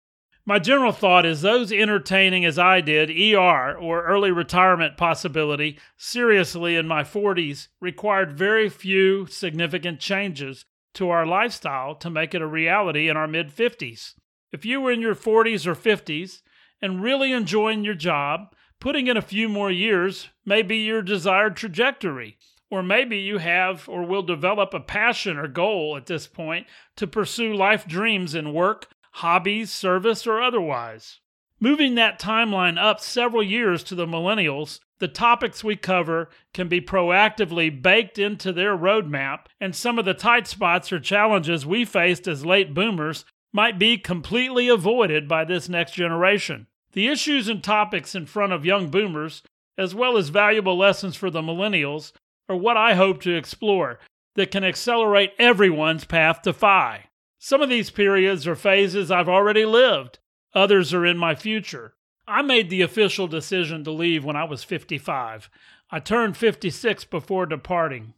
My 0.45 0.57
general 0.57 0.91
thought 0.91 1.25
is 1.25 1.41
those 1.41 1.71
entertaining 1.71 2.43
as 2.43 2.57
I 2.57 2.81
did 2.81 3.11
ER 3.11 3.77
or 3.77 4.03
early 4.03 4.31
retirement 4.31 4.97
possibility 4.97 5.77
seriously 5.95 6.75
in 6.75 6.87
my 6.87 7.03
40s 7.03 7.67
required 7.79 8.37
very 8.37 8.67
few 8.67 9.27
significant 9.27 9.99
changes 9.99 10.65
to 10.99 11.09
our 11.09 11.25
lifestyle 11.25 11.95
to 11.95 12.09
make 12.09 12.35
it 12.35 12.41
a 12.41 12.45
reality 12.45 13.07
in 13.07 13.15
our 13.15 13.25
mid 13.25 13.49
50s. 13.49 14.15
If 14.51 14.65
you 14.65 14.81
were 14.81 14.91
in 14.91 14.99
your 14.99 15.15
40s 15.15 15.65
or 15.65 15.73
50s 15.73 16.41
and 16.81 17.01
really 17.01 17.31
enjoying 17.31 17.85
your 17.85 17.93
job, 17.93 18.53
putting 18.81 19.07
in 19.07 19.15
a 19.15 19.21
few 19.21 19.47
more 19.47 19.71
years 19.71 20.27
may 20.45 20.61
be 20.61 20.75
your 20.79 21.01
desired 21.01 21.55
trajectory. 21.55 22.37
Or 22.69 22.83
maybe 22.83 23.17
you 23.17 23.37
have 23.37 23.87
or 23.87 24.05
will 24.05 24.23
develop 24.23 24.73
a 24.73 24.81
passion 24.81 25.37
or 25.37 25.47
goal 25.47 25.95
at 25.95 26.07
this 26.07 26.27
point 26.27 26.67
to 26.97 27.07
pursue 27.07 27.53
life 27.53 27.87
dreams 27.87 28.35
in 28.35 28.53
work, 28.53 28.87
hobbies, 29.13 29.71
service, 29.71 30.27
or 30.27 30.41
otherwise. 30.41 31.21
Moving 31.61 31.95
that 31.95 32.19
timeline 32.19 32.77
up 32.77 32.99
several 32.99 33.41
years 33.41 33.83
to 33.85 33.95
the 33.95 34.05
millennials 34.05 34.81
the 34.99 35.07
topics 35.07 35.63
we 35.63 35.75
cover 35.75 36.29
can 36.53 36.67
be 36.67 36.81
proactively 36.81 37.81
baked 37.81 38.19
into 38.19 38.51
their 38.51 38.77
roadmap, 38.77 39.45
and 39.59 39.75
some 39.75 39.97
of 39.97 40.05
the 40.05 40.13
tight 40.13 40.47
spots 40.47 40.91
or 40.91 40.99
challenges 40.99 41.65
we 41.65 41.85
faced 41.85 42.27
as 42.27 42.45
late 42.45 42.73
boomers 42.73 43.25
might 43.51 43.79
be 43.79 43.97
completely 43.97 44.67
avoided 44.67 45.27
by 45.27 45.43
this 45.43 45.69
next 45.69 45.93
generation. 45.93 46.67
The 46.91 47.07
issues 47.07 47.47
and 47.47 47.63
topics 47.63 48.15
in 48.15 48.25
front 48.25 48.53
of 48.53 48.65
young 48.65 48.89
boomers, 48.89 49.41
as 49.77 49.95
well 49.95 50.17
as 50.17 50.29
valuable 50.29 50.77
lessons 50.77 51.15
for 51.15 51.29
the 51.29 51.41
millennials, 51.41 52.11
are 52.47 52.55
what 52.55 52.77
I 52.77 52.95
hope 52.95 53.21
to 53.21 53.35
explore 53.35 53.99
that 54.35 54.51
can 54.51 54.63
accelerate 54.63 55.33
everyone's 55.39 56.05
path 56.05 56.41
to 56.43 56.53
FI. 56.53 57.05
Some 57.37 57.61
of 57.61 57.69
these 57.69 57.89
periods 57.89 58.47
or 58.47 58.55
phases 58.55 59.11
I've 59.11 59.29
already 59.29 59.65
lived, 59.65 60.19
others 60.53 60.93
are 60.93 61.05
in 61.05 61.17
my 61.17 61.35
future. 61.35 61.95
I 62.29 62.43
made 62.43 62.69
the 62.69 62.83
official 62.83 63.27
decision 63.27 63.83
to 63.83 63.91
leave 63.91 64.23
when 64.23 64.35
I 64.35 64.43
was 64.43 64.63
55. 64.63 65.49
I 65.89 65.99
turned 65.99 66.37
56 66.37 67.05
before 67.05 67.47
departing. 67.47 68.13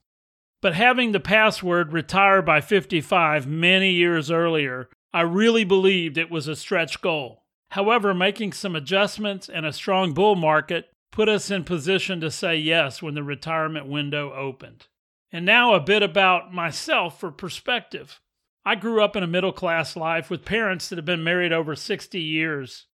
But 0.62 0.74
having 0.76 1.14
the 1.14 1.22
password 1.22 1.94
retire 1.94 2.42
by 2.42 2.60
55 2.60 3.48
many 3.48 3.92
years 3.92 4.30
earlier, 4.30 4.90
I 5.14 5.22
really 5.22 5.64
believed 5.64 6.18
it 6.18 6.30
was 6.30 6.50
a 6.50 6.58
stretch 6.58 7.02
goal. 7.02 7.44
However, 7.70 8.14
making 8.14 8.52
some 8.52 8.76
adjustments 8.76 9.48
and 9.48 9.66
a 9.66 9.72
strong 9.72 10.14
bull 10.14 10.36
market 10.36 10.90
put 11.12 11.30
us 11.30 11.50
in 11.50 11.64
position 11.64 12.20
to 12.20 12.30
say 12.30 12.58
yes 12.58 13.02
when 13.02 13.16
the 13.16 13.24
retirement 13.24 13.88
window 13.88 14.34
opened. 14.34 14.88
And 15.32 15.46
now 15.46 15.74
a 15.74 15.80
bit 15.80 16.04
about 16.04 16.54
myself 16.54 17.18
for 17.18 17.32
perspective. 17.32 18.20
I 18.66 18.76
grew 18.76 19.02
up 19.02 19.16
in 19.16 19.24
a 19.24 19.28
middle 19.28 19.54
class 19.54 19.96
life 19.96 20.30
with 20.30 20.44
parents 20.44 20.90
that 20.90 20.98
have 20.98 21.06
been 21.06 21.24
married 21.24 21.54
over 21.54 21.76
60 21.78 22.20
years. 22.20 22.88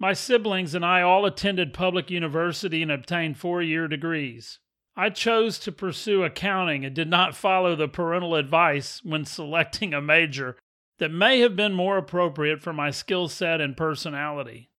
My 0.00 0.14
siblings 0.14 0.74
and 0.74 0.82
I 0.82 1.02
all 1.02 1.26
attended 1.26 1.74
public 1.74 2.10
university 2.10 2.82
and 2.82 2.90
obtained 2.90 3.36
four 3.36 3.60
year 3.60 3.86
degrees. 3.86 4.58
I 4.96 5.10
chose 5.10 5.58
to 5.60 5.70
pursue 5.70 6.24
accounting 6.24 6.86
and 6.86 6.94
did 6.94 7.08
not 7.08 7.36
follow 7.36 7.76
the 7.76 7.86
parental 7.86 8.34
advice 8.34 9.02
when 9.04 9.26
selecting 9.26 9.92
a 9.92 10.00
major 10.00 10.56
that 11.00 11.10
may 11.12 11.40
have 11.40 11.54
been 11.54 11.74
more 11.74 11.98
appropriate 11.98 12.62
for 12.62 12.72
my 12.72 12.90
skill 12.90 13.28
set 13.28 13.60
and 13.60 13.76
personality. 13.76 14.70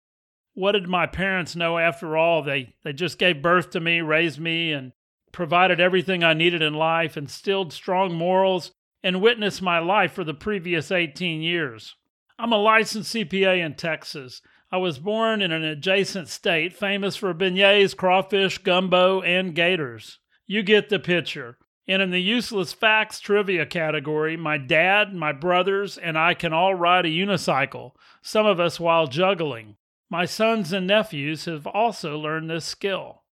What 0.56 0.72
did 0.72 0.88
my 0.88 1.06
parents 1.06 1.56
know 1.56 1.78
after 1.78 2.18
all? 2.18 2.42
They, 2.42 2.74
they 2.84 2.92
just 2.92 3.20
gave 3.20 3.44
birth 3.44 3.70
to 3.72 3.80
me, 3.80 4.02
raised 4.02 4.40
me, 4.40 4.74
and 4.74 4.92
provided 5.32 5.80
everything 5.80 6.24
I 6.24 6.34
needed 6.34 6.64
in 6.64 6.74
life, 6.74 7.16
instilled 7.16 7.74
strong 7.74 8.14
morals, 8.14 8.72
and 9.04 9.22
witnessed 9.22 9.62
my 9.62 9.78
life 9.78 10.14
for 10.14 10.24
the 10.24 10.34
previous 10.34 10.92
18 10.92 11.44
years. 11.44 11.96
I'm 12.40 12.52
a 12.52 12.58
licensed 12.58 13.14
CPA 13.14 13.64
in 13.64 13.76
Texas. 13.76 14.42
I 14.74 14.78
was 14.78 15.00
born 15.00 15.42
in 15.42 15.52
an 15.52 15.66
adjacent 15.66 16.30
state 16.30 16.72
famous 16.72 17.18
for 17.18 17.34
beignets, 17.34 17.96
crawfish, 17.96 18.58
gumbo, 18.60 19.22
and 19.22 19.54
gators. 19.54 20.20
You 20.48 20.64
get 20.64 20.88
the 20.88 20.98
picture. 20.98 21.58
And 21.90 22.02
in 22.02 22.12
the 22.12 22.22
useless 22.22 22.72
facts 22.72 23.20
trivia 23.20 23.66
category, 23.66 24.38
my 24.38 24.58
dad, 24.58 25.14
my 25.14 25.34
brothers, 25.34 25.98
and 25.98 26.18
I 26.18 26.36
can 26.36 26.54
all 26.54 26.74
ride 26.74 27.06
a 27.06 27.10
unicycle, 27.10 27.92
some 28.22 28.46
of 28.46 28.62
us 28.62 28.80
while 28.80 29.08
juggling. 29.08 29.76
My 30.10 30.24
sons 30.24 30.72
and 30.72 30.88
nephews 30.88 31.46
have 31.46 31.68
also 31.68 32.18
learned 32.18 32.50
this 32.50 32.64
skill. 32.64 33.24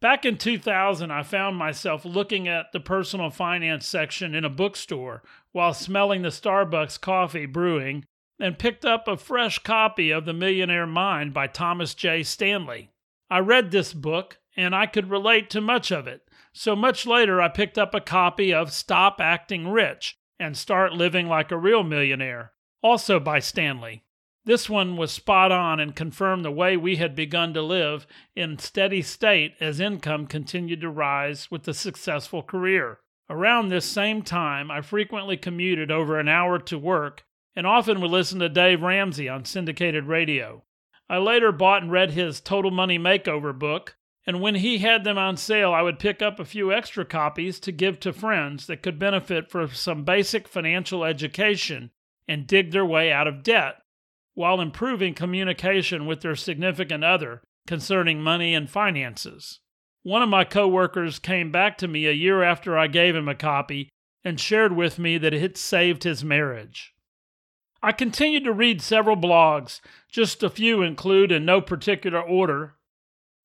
Back 0.00 0.24
in 0.24 0.36
2000, 0.36 1.12
I 1.12 1.22
found 1.22 1.56
myself 1.56 2.04
looking 2.04 2.48
at 2.48 2.72
the 2.72 2.80
personal 2.80 3.30
finance 3.30 3.86
section 3.86 4.34
in 4.34 4.44
a 4.44 4.50
bookstore 4.50 5.22
while 5.52 5.74
smelling 5.74 6.22
the 6.22 6.28
Starbucks 6.28 7.00
coffee 7.00 7.46
brewing 7.46 8.04
and 8.40 8.58
picked 8.58 8.84
up 8.84 9.08
a 9.08 9.16
fresh 9.16 9.58
copy 9.60 10.10
of 10.10 10.24
The 10.24 10.32
Millionaire 10.32 10.86
Mind 10.86 11.34
by 11.34 11.46
Thomas 11.46 11.94
J. 11.94 12.22
Stanley. 12.22 12.90
I 13.30 13.40
read 13.40 13.70
this 13.70 13.92
book 13.92 14.38
and 14.56 14.74
I 14.74 14.86
could 14.86 15.10
relate 15.10 15.50
to 15.50 15.60
much 15.60 15.90
of 15.90 16.06
it, 16.06 16.22
so 16.52 16.74
much 16.74 17.06
later 17.06 17.40
I 17.40 17.48
picked 17.48 17.78
up 17.78 17.94
a 17.94 18.00
copy 18.00 18.52
of 18.52 18.72
Stop 18.72 19.20
Acting 19.20 19.68
Rich 19.68 20.18
and 20.38 20.56
Start 20.56 20.92
Living 20.92 21.28
Like 21.28 21.50
a 21.50 21.56
Real 21.56 21.82
Millionaire, 21.82 22.52
also 22.82 23.20
by 23.20 23.38
Stanley. 23.38 24.04
This 24.44 24.70
one 24.70 24.96
was 24.96 25.12
spot 25.12 25.52
on 25.52 25.78
and 25.78 25.94
confirmed 25.94 26.44
the 26.44 26.50
way 26.50 26.76
we 26.76 26.96
had 26.96 27.14
begun 27.14 27.52
to 27.54 27.60
live 27.60 28.06
in 28.34 28.58
steady 28.58 29.02
state 29.02 29.54
as 29.60 29.78
income 29.78 30.26
continued 30.26 30.80
to 30.80 30.88
rise 30.88 31.50
with 31.50 31.68
a 31.68 31.74
successful 31.74 32.42
career. 32.42 33.00
Around 33.28 33.68
this 33.68 33.84
same 33.84 34.22
time, 34.22 34.70
I 34.70 34.80
frequently 34.80 35.36
commuted 35.36 35.90
over 35.90 36.18
an 36.18 36.28
hour 36.28 36.58
to 36.60 36.78
work 36.78 37.24
and 37.58 37.66
often 37.66 38.00
would 38.00 38.12
listen 38.12 38.38
to 38.38 38.48
Dave 38.48 38.82
Ramsey 38.82 39.28
on 39.28 39.44
syndicated 39.44 40.04
radio. 40.04 40.62
I 41.10 41.18
later 41.18 41.50
bought 41.50 41.82
and 41.82 41.90
read 41.90 42.12
his 42.12 42.40
Total 42.40 42.70
Money 42.70 43.00
Makeover 43.00 43.58
book, 43.58 43.96
and 44.24 44.40
when 44.40 44.54
he 44.54 44.78
had 44.78 45.02
them 45.02 45.18
on 45.18 45.36
sale, 45.36 45.72
I 45.72 45.82
would 45.82 45.98
pick 45.98 46.22
up 46.22 46.38
a 46.38 46.44
few 46.44 46.72
extra 46.72 47.04
copies 47.04 47.58
to 47.58 47.72
give 47.72 47.98
to 47.98 48.12
friends 48.12 48.68
that 48.68 48.80
could 48.80 48.96
benefit 48.96 49.50
from 49.50 49.74
some 49.74 50.04
basic 50.04 50.46
financial 50.46 51.04
education 51.04 51.90
and 52.28 52.46
dig 52.46 52.70
their 52.70 52.86
way 52.86 53.10
out 53.10 53.26
of 53.26 53.42
debt. 53.42 53.82
while 54.34 54.60
improving 54.60 55.14
communication 55.14 56.06
with 56.06 56.20
their 56.20 56.36
significant 56.36 57.02
other 57.02 57.42
concerning 57.66 58.22
money 58.22 58.54
and 58.54 58.70
finances. 58.70 59.58
One 60.04 60.22
of 60.22 60.28
my 60.28 60.44
coworkers 60.44 61.18
came 61.18 61.50
back 61.50 61.76
to 61.78 61.88
me 61.88 62.06
a 62.06 62.12
year 62.12 62.44
after 62.44 62.78
I 62.78 62.86
gave 62.86 63.16
him 63.16 63.26
a 63.26 63.34
copy 63.34 63.88
and 64.22 64.38
shared 64.38 64.76
with 64.76 64.96
me 64.96 65.18
that 65.18 65.34
it 65.34 65.58
saved 65.58 66.04
his 66.04 66.22
marriage. 66.22 66.94
I 67.82 67.92
continued 67.92 68.44
to 68.44 68.52
read 68.52 68.82
several 68.82 69.16
blogs, 69.16 69.80
just 70.10 70.42
a 70.42 70.50
few 70.50 70.82
include 70.82 71.30
in 71.30 71.44
no 71.44 71.60
particular 71.60 72.20
order. 72.20 72.74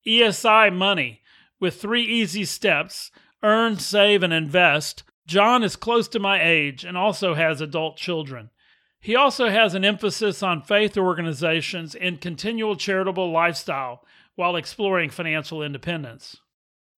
ESI 0.07 0.73
Money, 0.73 1.21
with 1.59 1.79
three 1.79 2.03
easy 2.03 2.45
steps 2.45 3.11
earn, 3.43 3.77
save, 3.77 4.23
and 4.23 4.33
invest. 4.33 5.03
John 5.27 5.63
is 5.63 5.75
close 5.75 6.07
to 6.09 6.19
my 6.19 6.41
age 6.41 6.83
and 6.83 6.97
also 6.97 7.33
has 7.35 7.61
adult 7.61 7.97
children. 7.97 8.49
He 8.99 9.15
also 9.15 9.49
has 9.49 9.75
an 9.75 9.83
emphasis 9.83 10.41
on 10.41 10.61
faith 10.61 10.97
organizations 10.97 11.93
and 11.93 12.21
continual 12.21 12.75
charitable 12.75 13.31
lifestyle 13.31 14.03
while 14.35 14.55
exploring 14.55 15.09
financial 15.09 15.61
independence. 15.61 16.37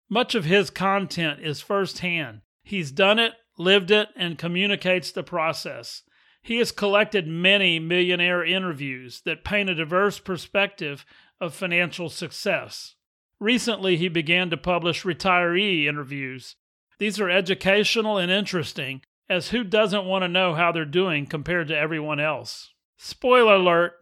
Much 0.08 0.36
of 0.36 0.46
his 0.46 0.70
content 0.70 1.40
is 1.42 1.62
firsthand. 1.62 2.42
He's 2.64 2.92
done 2.92 3.20
it, 3.20 3.34
lived 3.58 3.90
it, 3.90 4.10
and 4.16 4.38
communicates 4.38 5.12
the 5.12 5.24
process. 5.24 6.04
He 6.46 6.58
has 6.58 6.72
collected 6.72 7.28
many 7.28 7.80
millionaire 7.80 8.46
interviews 8.46 9.22
that 9.26 9.44
paint 9.44 9.68
a 9.68 9.74
diverse 9.74 10.20
perspective 10.20 11.04
of 11.42 11.56
financial 11.56 12.08
success. 12.08 12.94
Recently, 13.40 13.98
he 13.98 14.10
began 14.10 14.52
to 14.52 14.58
publish 14.58 15.02
retiree 15.02 15.88
interviews. 15.88 16.56
These 17.00 17.20
are 17.20 17.32
educational 17.32 18.20
and 18.20 18.32
interesting, 18.32 19.02
as 19.28 19.50
who 19.50 19.64
doesn't 19.64 20.06
want 20.06 20.22
to 20.22 20.28
know 20.28 20.54
how 20.54 20.72
they're 20.72 20.86
doing 20.86 21.26
compared 21.26 21.68
to 21.70 21.78
everyone 21.78 22.20
else? 22.20 22.72
Spoiler 22.96 23.56
alert 23.56 23.94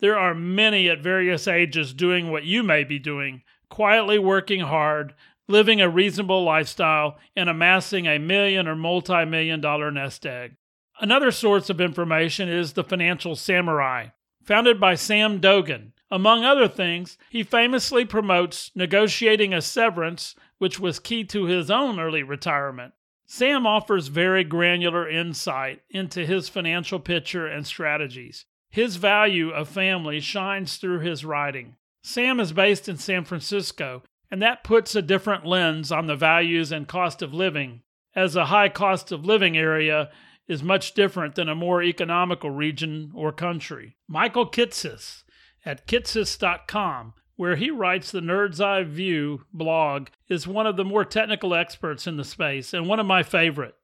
there 0.00 0.18
are 0.18 0.34
many 0.34 0.90
at 0.90 1.02
various 1.02 1.48
ages 1.48 1.94
doing 1.94 2.30
what 2.30 2.44
you 2.44 2.62
may 2.62 2.84
be 2.84 2.98
doing, 2.98 3.42
quietly 3.70 4.18
working 4.18 4.60
hard, 4.60 5.14
living 5.48 5.80
a 5.80 5.88
reasonable 5.88 6.44
lifestyle, 6.44 7.16
and 7.34 7.48
amassing 7.48 8.06
a 8.06 8.18
million 8.18 8.68
or 8.68 8.76
multi 8.76 9.24
million 9.24 9.62
dollar 9.62 9.90
nest 9.90 10.26
egg. 10.26 10.56
Another 11.00 11.30
source 11.30 11.70
of 11.70 11.80
information 11.80 12.48
is 12.48 12.72
the 12.72 12.84
Financial 12.84 13.34
Samurai, 13.34 14.08
founded 14.42 14.78
by 14.78 14.94
Sam 14.94 15.40
Dogen. 15.40 15.92
Among 16.10 16.44
other 16.44 16.68
things, 16.68 17.18
he 17.28 17.42
famously 17.42 18.04
promotes 18.04 18.70
negotiating 18.76 19.52
a 19.52 19.60
severance, 19.60 20.36
which 20.58 20.78
was 20.78 21.00
key 21.00 21.24
to 21.24 21.46
his 21.46 21.70
own 21.70 21.98
early 21.98 22.22
retirement. 22.22 22.94
Sam 23.26 23.66
offers 23.66 24.08
very 24.08 24.44
granular 24.44 25.08
insight 25.08 25.82
into 25.90 26.24
his 26.24 26.48
financial 26.48 27.00
picture 27.00 27.46
and 27.46 27.66
strategies. 27.66 28.44
His 28.70 28.96
value 28.96 29.50
of 29.50 29.68
family 29.68 30.20
shines 30.20 30.76
through 30.76 31.00
his 31.00 31.24
writing. 31.24 31.76
Sam 32.02 32.38
is 32.38 32.52
based 32.52 32.88
in 32.88 32.98
San 32.98 33.24
Francisco, 33.24 34.04
and 34.30 34.42
that 34.42 34.62
puts 34.62 34.94
a 34.94 35.02
different 35.02 35.46
lens 35.46 35.90
on 35.90 36.06
the 36.06 36.16
values 36.16 36.70
and 36.70 36.86
cost 36.86 37.22
of 37.22 37.34
living, 37.34 37.82
as 38.14 38.36
a 38.36 38.46
high 38.46 38.68
cost 38.68 39.10
of 39.10 39.24
living 39.24 39.56
area 39.56 40.10
is 40.46 40.62
much 40.62 40.94
different 40.94 41.34
than 41.34 41.48
a 41.48 41.54
more 41.54 41.82
economical 41.82 42.50
region 42.50 43.10
or 43.14 43.32
country. 43.32 43.96
Michael 44.08 44.46
Kitces 44.50 45.24
at 45.64 45.86
kitces.com, 45.86 47.14
where 47.36 47.56
he 47.56 47.70
writes 47.70 48.10
the 48.10 48.20
Nerd's 48.20 48.60
Eye 48.60 48.84
View 48.84 49.44
blog, 49.52 50.08
is 50.28 50.46
one 50.46 50.66
of 50.66 50.76
the 50.76 50.84
more 50.84 51.04
technical 51.04 51.54
experts 51.54 52.06
in 52.06 52.16
the 52.16 52.24
space 52.24 52.74
and 52.74 52.86
one 52.86 53.00
of 53.00 53.06
my 53.06 53.22
favorite. 53.22 53.74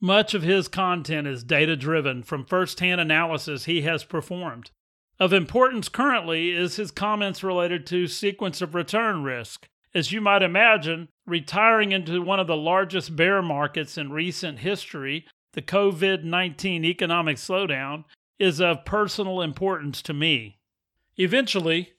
Much 0.00 0.34
of 0.34 0.42
his 0.42 0.68
content 0.68 1.26
is 1.26 1.42
data 1.42 1.76
driven 1.76 2.22
from 2.22 2.44
first 2.44 2.80
hand 2.80 3.00
analysis 3.00 3.64
he 3.64 3.82
has 3.82 4.04
performed. 4.04 4.70
Of 5.18 5.32
importance 5.32 5.88
currently 5.88 6.50
is 6.50 6.76
his 6.76 6.92
comments 6.92 7.42
related 7.42 7.86
to 7.86 8.06
sequence 8.06 8.62
of 8.62 8.74
return 8.74 9.24
risk. 9.24 9.68
As 9.94 10.12
you 10.12 10.20
might 10.20 10.42
imagine, 10.42 11.08
retiring 11.26 11.90
into 11.90 12.22
one 12.22 12.38
of 12.38 12.46
the 12.46 12.56
largest 12.56 13.16
bear 13.16 13.42
markets 13.42 13.98
in 13.98 14.12
recent 14.12 14.60
history, 14.60 15.26
the 15.58 15.62
COVID 15.62 16.22
19 16.22 16.84
economic 16.84 17.36
slowdown, 17.36 18.04
is 18.38 18.60
of 18.60 18.84
personal 18.84 19.42
importance 19.42 20.00
to 20.02 20.14
me. 20.14 20.60
Eventually, 21.16 21.94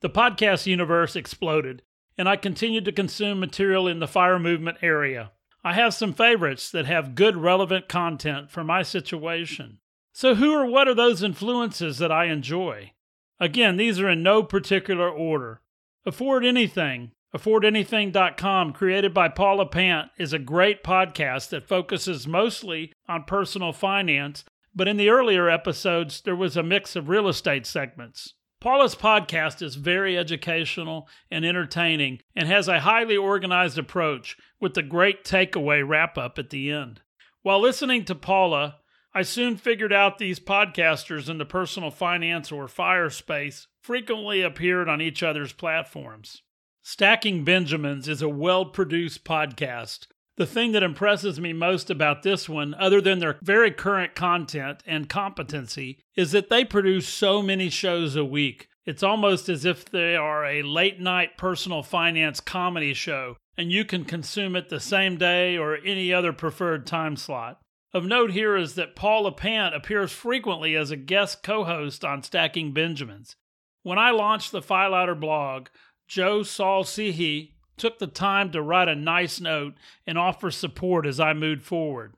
the 0.00 0.08
podcast 0.08 0.66
universe 0.66 1.16
exploded, 1.16 1.82
and 2.16 2.28
I 2.28 2.36
continued 2.36 2.84
to 2.84 2.92
consume 2.92 3.40
material 3.40 3.88
in 3.88 3.98
the 3.98 4.06
fire 4.06 4.38
movement 4.38 4.78
area. 4.80 5.32
I 5.64 5.72
have 5.72 5.92
some 5.92 6.14
favorites 6.14 6.70
that 6.70 6.86
have 6.86 7.16
good 7.16 7.36
relevant 7.36 7.88
content 7.88 8.48
for 8.48 8.62
my 8.62 8.84
situation. 8.84 9.78
So, 10.12 10.36
who 10.36 10.54
or 10.54 10.66
what 10.66 10.86
are 10.86 10.94
those 10.94 11.24
influences 11.24 11.98
that 11.98 12.12
I 12.12 12.26
enjoy? 12.26 12.92
Again, 13.40 13.76
these 13.76 13.98
are 13.98 14.08
in 14.08 14.22
no 14.22 14.44
particular 14.44 15.10
order. 15.10 15.62
Afford 16.06 16.44
Anything, 16.44 17.10
affordanything.com, 17.34 18.72
created 18.72 19.14
by 19.14 19.28
Paula 19.28 19.66
Pant, 19.66 20.10
is 20.18 20.32
a 20.32 20.38
great 20.38 20.82
podcast 20.82 21.50
that 21.50 21.68
focuses 21.68 22.26
mostly 22.26 22.92
on 23.08 23.24
personal 23.24 23.72
finance, 23.72 24.44
but 24.74 24.88
in 24.88 24.96
the 24.96 25.08
earlier 25.08 25.48
episodes, 25.48 26.20
there 26.22 26.36
was 26.36 26.56
a 26.56 26.62
mix 26.62 26.96
of 26.96 27.08
real 27.08 27.28
estate 27.28 27.66
segments. 27.66 28.34
Paula's 28.60 28.94
podcast 28.94 29.62
is 29.62 29.76
very 29.76 30.18
educational 30.18 31.08
and 31.30 31.46
entertaining 31.46 32.20
and 32.36 32.46
has 32.46 32.68
a 32.68 32.80
highly 32.80 33.16
organized 33.16 33.78
approach 33.78 34.36
with 34.60 34.76
a 34.76 34.82
great 34.82 35.24
takeaway 35.24 35.86
wrap 35.86 36.18
up 36.18 36.38
at 36.38 36.50
the 36.50 36.70
end. 36.70 37.00
While 37.42 37.60
listening 37.62 38.04
to 38.04 38.14
Paula, 38.14 38.76
I 39.14 39.22
soon 39.22 39.56
figured 39.56 39.94
out 39.94 40.18
these 40.18 40.38
podcasters 40.38 41.30
in 41.30 41.38
the 41.38 41.46
personal 41.46 41.90
finance 41.90 42.52
or 42.52 42.68
fire 42.68 43.08
space 43.08 43.66
frequently 43.80 44.42
appeared 44.42 44.90
on 44.90 45.00
each 45.00 45.22
other's 45.22 45.54
platforms. 45.54 46.42
Stacking 46.82 47.44
Benjamins 47.44 48.08
is 48.08 48.22
a 48.22 48.28
well 48.28 48.64
produced 48.64 49.22
podcast. 49.22 50.06
The 50.36 50.46
thing 50.46 50.72
that 50.72 50.82
impresses 50.82 51.38
me 51.38 51.52
most 51.52 51.90
about 51.90 52.22
this 52.22 52.48
one, 52.48 52.72
other 52.74 53.02
than 53.02 53.18
their 53.18 53.38
very 53.42 53.70
current 53.70 54.14
content 54.14 54.82
and 54.86 55.06
competency, 55.06 55.98
is 56.16 56.32
that 56.32 56.48
they 56.48 56.64
produce 56.64 57.06
so 57.06 57.42
many 57.42 57.68
shows 57.68 58.16
a 58.16 58.24
week. 58.24 58.68
It's 58.86 59.02
almost 59.02 59.50
as 59.50 59.66
if 59.66 59.84
they 59.84 60.16
are 60.16 60.46
a 60.46 60.62
late 60.62 60.98
night 60.98 61.36
personal 61.36 61.82
finance 61.82 62.40
comedy 62.40 62.94
show, 62.94 63.36
and 63.58 63.70
you 63.70 63.84
can 63.84 64.06
consume 64.06 64.56
it 64.56 64.70
the 64.70 64.80
same 64.80 65.18
day 65.18 65.58
or 65.58 65.76
any 65.76 66.14
other 66.14 66.32
preferred 66.32 66.86
time 66.86 67.16
slot. 67.16 67.60
Of 67.92 68.06
note 68.06 68.30
here 68.30 68.56
is 68.56 68.74
that 68.76 68.96
Paula 68.96 69.32
Pant 69.32 69.74
appears 69.74 70.12
frequently 70.12 70.74
as 70.76 70.90
a 70.90 70.96
guest 70.96 71.42
co 71.42 71.64
host 71.64 72.06
on 72.06 72.22
Stacking 72.22 72.72
Benjamins. 72.72 73.36
When 73.82 73.98
I 73.98 74.10
launched 74.10 74.52
the 74.52 74.60
FiLighter 74.60 75.18
blog, 75.18 75.68
Joe 76.10 76.42
Saul 76.42 76.82
Sehy 76.82 77.52
took 77.76 78.00
the 78.00 78.08
time 78.08 78.50
to 78.50 78.60
write 78.60 78.88
a 78.88 78.96
nice 78.96 79.40
note 79.40 79.74
and 80.04 80.18
offer 80.18 80.50
support 80.50 81.06
as 81.06 81.20
I 81.20 81.34
moved 81.34 81.62
forward. 81.62 82.14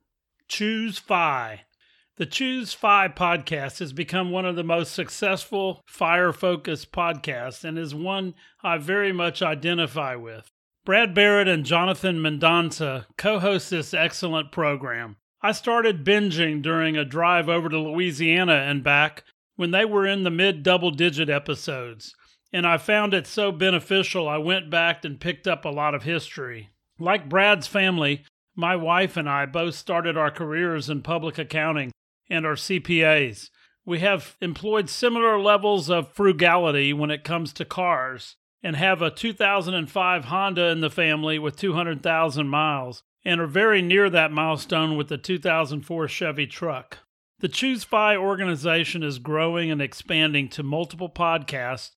Choose 0.48 0.98
Fi. 0.98 1.66
The 2.16 2.24
Choose 2.24 2.72
Fi 2.72 3.09
podcast 3.09 3.81
has 3.81 3.92
become 3.92 4.31
one 4.31 4.46
of 4.46 4.57
the 4.57 4.64
most 4.64 4.94
successful 4.94 5.83
fire 5.85 6.33
focused 6.33 6.90
podcasts 6.90 7.64
and 7.64 7.78
is 7.78 7.94
one 7.94 8.33
I 8.62 8.78
very 8.78 9.12
much 9.12 9.42
identify 9.42 10.14
with. 10.14 10.50
Brad 10.87 11.12
Barrett 11.12 11.46
and 11.46 11.66
Jonathan 11.66 12.16
Mendonsa 12.16 13.05
co 13.18 13.40
host 13.40 13.68
this 13.68 13.92
excellent 13.92 14.52
program. 14.52 15.16
I 15.42 15.52
started 15.52 16.02
binging 16.02 16.62
during 16.62 16.96
a 16.96 17.05
drive 17.05 17.50
over 17.50 17.68
to 17.68 17.78
Louisiana 17.78 18.55
and 18.55 18.83
back 18.83 19.24
when 19.57 19.70
they 19.70 19.85
were 19.85 20.07
in 20.07 20.22
the 20.22 20.31
mid 20.31 20.62
double 20.62 20.92
digit 20.92 21.28
episodes, 21.28 22.14
and 22.53 22.67
I 22.67 22.77
found 22.77 23.15
it 23.15 23.27
so 23.27 23.51
beneficial 23.51 24.29
I 24.29 24.38
went 24.38 24.71
back 24.71 25.05
and 25.05 25.21
picked 25.21 25.47
up 25.47 25.65
a 25.65 25.71
lot 25.71 25.95
of 25.95 26.03
history. 26.03 26.71
Like 26.99 27.29
Brad's 27.29 27.67
family, 27.67 28.25
my 28.55 28.77
wife 28.77 29.17
and 29.17 29.29
I 29.29 29.47
both 29.47 29.75
started 29.75 30.17
our 30.17 30.31
careers 30.31 30.91
in 30.91 31.03
public 31.03 31.38
accounting 31.38 31.93
and 32.29 32.45
are 32.45 32.55
CPAs. 32.55 33.51
We 33.85 34.01
have 34.01 34.37
employed 34.41 34.88
similar 34.88 35.41
levels 35.41 35.91
of 35.91 36.12
frugality 36.12 36.93
when 36.93 37.11
it 37.11 37.25
comes 37.25 37.53
to 37.55 37.65
cars 37.65 38.37
and 38.62 38.77
have 38.77 39.03
a 39.03 39.11
2005 39.11 40.25
Honda 40.27 40.67
in 40.67 40.81
the 40.81 40.91
family 40.91 41.38
with 41.38 41.57
200,000 41.57 42.47
miles 42.47 43.03
and 43.25 43.41
are 43.41 43.47
very 43.47 43.83
near 43.83 44.09
that 44.11 44.31
milestone 44.31 44.97
with 44.97 45.09
the 45.09 45.19
2004 45.19 46.09
Chevy 46.09 46.47
truck. 46.47 46.99
The 47.41 47.49
Choose 47.49 47.83
Fi 47.83 48.17
organization 48.17 49.03
is 49.03 49.19
growing 49.19 49.71
and 49.71 49.83
expanding 49.83 50.49
to 50.51 50.62
multiple 50.62 51.11
podcasts, 51.11 51.91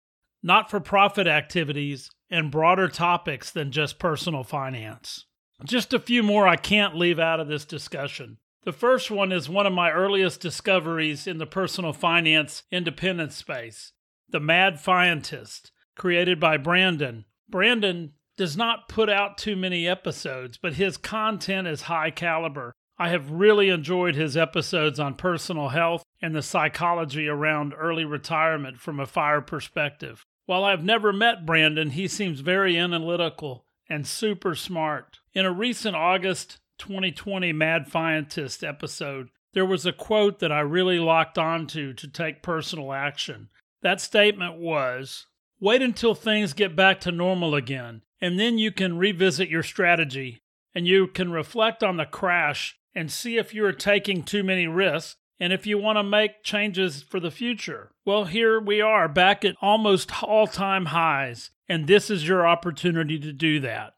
not 0.43 0.71
for 0.71 0.81
profit 0.81 1.27
activities, 1.27 2.11
and 2.31 2.51
broader 2.51 2.89
topics 2.89 3.51
than 3.51 3.71
just 3.71 3.99
personal 3.99 4.43
finance. 4.43 5.27
Just 5.65 5.93
a 5.93 6.01
few 6.01 6.23
more 6.23 6.49
I 6.49 6.57
can't 6.57 6.97
leave 6.97 7.19
out 7.19 7.39
of 7.39 7.47
this 7.47 7.65
discussion. 7.65 8.39
The 8.65 8.73
first 8.73 9.11
one 9.11 9.33
is 9.33 9.49
one 9.49 9.67
of 9.67 9.73
my 9.73 9.91
earliest 9.91 10.41
discoveries 10.41 11.27
in 11.27 11.39
the 11.39 11.47
personal 11.47 11.93
finance 11.93 12.63
independent 12.71 13.33
space 13.33 13.93
The 14.31 14.41
Mad 14.41 14.81
Fientist, 14.81 15.71
created 15.97 16.41
by 16.41 16.57
Brandon. 16.57 17.27
Brandon 17.49 18.13
does 18.37 18.57
not 18.57 18.89
put 18.89 19.11
out 19.11 19.37
too 19.37 19.57
many 19.57 19.87
episodes, 19.87 20.59
but 20.61 20.75
his 20.75 20.97
content 20.97 21.69
is 21.69 21.83
high 21.83 22.11
caliber. 22.11 22.73
I 22.99 23.11
have 23.11 23.31
really 23.31 23.69
enjoyed 23.69 24.15
his 24.15 24.37
episodes 24.37 24.99
on 24.99 25.15
personal 25.15 25.69
health 25.69 26.03
and 26.21 26.35
the 26.35 26.43
psychology 26.43 27.29
around 27.29 27.75
early 27.77 28.05
retirement 28.05 28.79
from 28.81 29.01
a 29.01 29.07
fire 29.07 29.41
perspective. 29.41 30.25
While 30.47 30.65
I've 30.65 30.85
never 30.85 31.13
met 31.13 31.47
Brandon, 31.47 31.91
he 31.91 32.09
seems 32.09 32.41
very 32.41 32.77
analytical 32.77 33.65
and 33.89 34.07
super 34.07 34.55
smart. 34.55 35.21
In 35.35 35.45
a 35.45 35.53
recent 35.53 35.97
August 35.97 36.59
2020 36.79 37.53
Mad 37.53 37.87
Fientist 37.87 38.67
episode, 38.67 39.31
there 39.55 39.67
was 39.67 39.87
a 39.87 39.93
quote 39.93 40.41
that 40.41 40.53
I 40.53 40.61
really 40.61 40.99
locked 40.99 41.39
onto 41.39 41.93
to 41.93 42.09
take 42.09 42.43
personal 42.43 42.93
action. 42.93 43.51
That 43.83 44.01
statement 44.01 44.57
was 44.57 45.27
Wait 45.63 45.81
until 45.81 46.13
things 46.13 46.55
get 46.55 46.75
back 46.75 46.99
to 46.99 47.13
normal 47.13 47.55
again, 47.55 48.03
and 48.21 48.37
then 48.37 48.59
you 48.59 48.73
can 48.73 48.99
revisit 48.99 49.49
your 49.49 49.63
strategy 49.63 50.43
and 50.75 50.89
you 50.89 51.07
can 51.07 51.31
reflect 51.31 51.85
on 51.85 51.99
the 51.99 52.05
crash 52.05 52.77
and 52.97 53.13
see 53.13 53.37
if 53.37 53.55
you 53.55 53.65
are 53.65 53.73
taking 53.73 54.25
too 54.25 54.43
many 54.43 54.67
risks 54.67 55.15
and 55.43 55.53
if 55.53 55.67
you 55.67 55.77
want 55.77 55.99
to 55.99 56.05
make 56.05 56.45
changes 56.45 57.03
for 57.03 57.19
the 57.19 57.31
future. 57.33 57.91
Well, 58.05 58.27
here 58.27 58.61
we 58.61 58.81
are 58.81 59.09
back 59.09 59.45
at 59.45 59.57
almost 59.61 60.23
all 60.23 60.47
time 60.47 60.87
highs, 60.87 61.51
and 61.69 61.89
this 61.89 62.11
is 62.11 62.29
your 62.29 62.47
opportunity 62.47 63.19
to 63.19 63.33
do 63.33 63.59
that. 63.59 63.95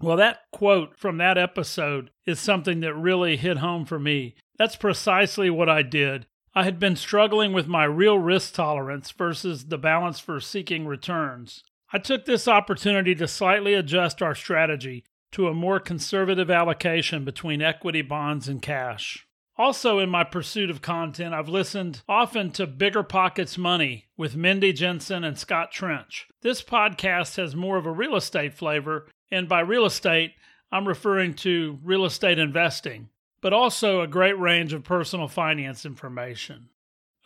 Well, 0.00 0.16
that 0.16 0.38
quote 0.52 0.96
from 0.96 1.18
that 1.18 1.36
episode 1.36 2.12
is 2.24 2.40
something 2.40 2.80
that 2.80 2.94
really 2.94 3.36
hit 3.36 3.58
home 3.58 3.84
for 3.84 3.98
me. 3.98 4.36
That's 4.58 4.74
precisely 4.74 5.50
what 5.50 5.68
I 5.68 5.82
did. 5.82 6.24
I 6.54 6.64
had 6.64 6.80
been 6.80 6.96
struggling 6.96 7.52
with 7.52 7.68
my 7.68 7.84
real 7.84 8.18
risk 8.18 8.54
tolerance 8.54 9.10
versus 9.10 9.66
the 9.66 9.76
balance 9.76 10.18
for 10.18 10.40
seeking 10.40 10.86
returns. 10.86 11.62
I 11.92 11.98
took 11.98 12.24
this 12.24 12.48
opportunity 12.48 13.14
to 13.16 13.28
slightly 13.28 13.74
adjust 13.74 14.22
our 14.22 14.34
strategy 14.34 15.04
to 15.32 15.48
a 15.48 15.54
more 15.54 15.78
conservative 15.78 16.50
allocation 16.50 17.22
between 17.26 17.60
equity 17.60 18.00
bonds 18.00 18.48
and 18.48 18.62
cash. 18.62 19.26
Also, 19.58 19.98
in 19.98 20.10
my 20.10 20.22
pursuit 20.22 20.68
of 20.68 20.82
content, 20.82 21.32
I've 21.32 21.48
listened 21.48 22.02
often 22.06 22.50
to 22.52 22.66
Bigger 22.66 23.02
Pockets 23.02 23.56
Money 23.56 24.04
with 24.14 24.36
Mindy 24.36 24.72
Jensen 24.72 25.24
and 25.24 25.38
Scott 25.38 25.72
Trench. 25.72 26.28
This 26.42 26.62
podcast 26.62 27.36
has 27.36 27.56
more 27.56 27.78
of 27.78 27.86
a 27.86 27.90
real 27.90 28.16
estate 28.16 28.52
flavor, 28.52 29.08
and 29.30 29.48
by 29.48 29.60
real 29.60 29.86
estate, 29.86 30.34
I'm 30.70 30.86
referring 30.86 31.34
to 31.36 31.78
real 31.82 32.04
estate 32.04 32.38
investing, 32.38 33.08
but 33.40 33.54
also 33.54 34.02
a 34.02 34.06
great 34.06 34.38
range 34.38 34.74
of 34.74 34.84
personal 34.84 35.26
finance 35.26 35.86
information. 35.86 36.68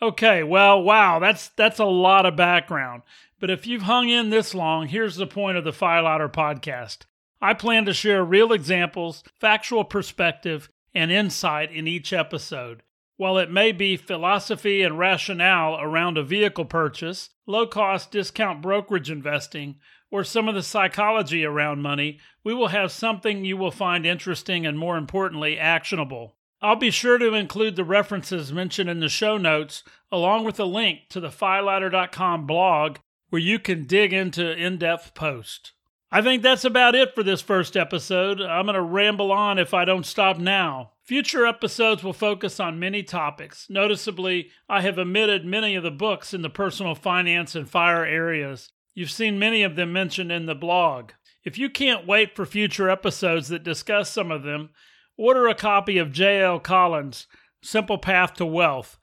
Okay, 0.01 0.41
well, 0.41 0.81
wow, 0.81 1.19
that's 1.19 1.49
that's 1.49 1.79
a 1.79 1.85
lot 1.85 2.25
of 2.25 2.37
background. 2.37 3.03
But 3.41 3.49
if 3.49 3.67
you've 3.67 3.83
hung 3.83 4.07
in 4.07 4.29
this 4.29 4.55
long, 4.55 4.87
here's 4.87 5.17
the 5.17 5.27
point 5.27 5.57
of 5.57 5.65
the 5.65 5.71
FiLighter 5.71 6.31
podcast. 6.31 6.99
I 7.41 7.53
plan 7.55 7.85
to 7.85 7.93
share 7.93 8.23
real 8.23 8.53
examples, 8.53 9.23
factual 9.39 9.83
perspective, 9.83 10.69
and 10.93 11.11
insight 11.11 11.71
in 11.71 11.87
each 11.87 12.13
episode. 12.13 12.83
While 13.17 13.37
it 13.37 13.51
may 13.51 13.71
be 13.71 13.97
philosophy 13.97 14.81
and 14.81 14.97
rationale 14.97 15.79
around 15.79 16.17
a 16.17 16.23
vehicle 16.23 16.65
purchase, 16.65 17.29
low 17.45 17.67
cost 17.67 18.11
discount 18.11 18.61
brokerage 18.61 19.11
investing, 19.11 19.75
or 20.09 20.23
some 20.23 20.47
of 20.47 20.55
the 20.55 20.63
psychology 20.63 21.45
around 21.45 21.81
money, 21.81 22.19
we 22.43 22.53
will 22.53 22.69
have 22.69 22.91
something 22.91 23.45
you 23.45 23.57
will 23.57 23.71
find 23.71 24.05
interesting 24.05 24.65
and, 24.65 24.77
more 24.77 24.97
importantly, 24.97 25.57
actionable. 25.57 26.35
I'll 26.61 26.75
be 26.75 26.91
sure 26.91 27.17
to 27.17 27.33
include 27.33 27.75
the 27.75 27.83
references 27.83 28.51
mentioned 28.51 28.89
in 28.89 28.99
the 28.99 29.09
show 29.09 29.37
notes, 29.37 29.83
along 30.11 30.43
with 30.43 30.59
a 30.59 30.65
link 30.65 31.01
to 31.09 31.19
the 31.19 31.29
FiLighter.com 31.29 32.45
blog 32.45 32.97
where 33.29 33.41
you 33.41 33.57
can 33.57 33.85
dig 33.85 34.13
into 34.13 34.51
in 34.51 34.77
depth 34.77 35.13
posts. 35.15 35.71
I 36.13 36.21
think 36.21 36.43
that's 36.43 36.65
about 36.65 36.93
it 36.93 37.15
for 37.15 37.23
this 37.23 37.41
first 37.41 37.77
episode. 37.77 38.41
I'm 38.41 38.65
going 38.65 38.75
to 38.75 38.81
ramble 38.81 39.31
on 39.31 39.57
if 39.57 39.73
I 39.73 39.85
don't 39.85 40.05
stop 40.05 40.37
now. 40.37 40.91
Future 41.05 41.45
episodes 41.45 42.03
will 42.03 42.11
focus 42.11 42.59
on 42.59 42.79
many 42.79 43.01
topics. 43.01 43.67
Noticeably, 43.69 44.49
I 44.67 44.81
have 44.81 44.99
omitted 44.99 45.45
many 45.45 45.73
of 45.75 45.83
the 45.83 45.91
books 45.91 46.33
in 46.33 46.41
the 46.41 46.49
personal 46.49 46.95
finance 46.95 47.55
and 47.55 47.69
fire 47.69 48.05
areas. 48.05 48.73
You've 48.93 49.09
seen 49.09 49.39
many 49.39 49.63
of 49.63 49.77
them 49.77 49.93
mentioned 49.93 50.33
in 50.33 50.47
the 50.47 50.55
blog. 50.55 51.11
If 51.45 51.57
you 51.57 51.69
can't 51.69 52.05
wait 52.05 52.35
for 52.35 52.45
future 52.45 52.89
episodes 52.89 53.47
that 53.47 53.63
discuss 53.63 54.11
some 54.11 54.31
of 54.31 54.43
them, 54.43 54.71
order 55.15 55.47
a 55.47 55.55
copy 55.55 55.97
of 55.97 56.11
J.L. 56.11 56.59
Collins' 56.59 57.25
Simple 57.63 57.97
Path 57.97 58.33
to 58.33 58.45
Wealth. 58.45 58.99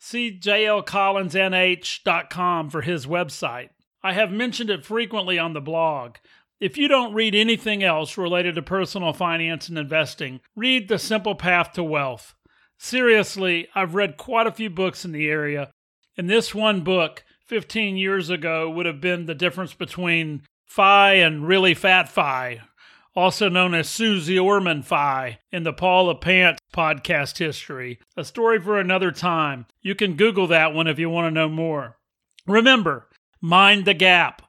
See 0.00 0.36
jlcollinsnh.com 0.36 2.70
for 2.70 2.82
his 2.82 3.06
website. 3.06 3.68
I 4.02 4.14
have 4.14 4.32
mentioned 4.32 4.70
it 4.70 4.84
frequently 4.84 5.38
on 5.38 5.52
the 5.52 5.60
blog. 5.60 6.16
If 6.60 6.76
you 6.76 6.88
don't 6.88 7.14
read 7.14 7.34
anything 7.34 7.82
else 7.82 8.18
related 8.18 8.54
to 8.56 8.62
personal 8.62 9.14
finance 9.14 9.70
and 9.70 9.78
investing, 9.78 10.40
read 10.54 10.88
The 10.88 10.98
Simple 10.98 11.34
Path 11.34 11.72
to 11.72 11.82
Wealth. 11.82 12.34
Seriously, 12.78 13.66
I've 13.74 13.94
read 13.94 14.18
quite 14.18 14.46
a 14.46 14.52
few 14.52 14.68
books 14.68 15.02
in 15.06 15.12
the 15.12 15.26
area, 15.26 15.70
and 16.18 16.28
this 16.28 16.54
one 16.54 16.82
book 16.82 17.24
15 17.46 17.96
years 17.96 18.28
ago 18.28 18.68
would 18.68 18.84
have 18.84 19.00
been 19.00 19.24
the 19.24 19.34
difference 19.34 19.72
between 19.72 20.42
FI 20.66 21.14
and 21.14 21.48
really 21.48 21.72
fat 21.72 22.10
FI, 22.10 22.60
also 23.16 23.48
known 23.48 23.72
as 23.74 23.88
Suze 23.88 24.38
Orman 24.38 24.82
FI 24.82 25.38
in 25.50 25.62
the 25.62 25.72
Paula 25.72 26.14
Pant 26.14 26.58
podcast 26.74 27.38
history. 27.38 27.98
A 28.18 28.24
story 28.24 28.60
for 28.60 28.78
another 28.78 29.12
time. 29.12 29.64
You 29.80 29.94
can 29.94 30.14
Google 30.14 30.46
that 30.48 30.74
one 30.74 30.86
if 30.86 30.98
you 30.98 31.08
want 31.08 31.26
to 31.26 31.30
know 31.30 31.48
more. 31.48 31.96
Remember, 32.46 33.08
mind 33.40 33.86
the 33.86 33.94
gap. 33.94 34.42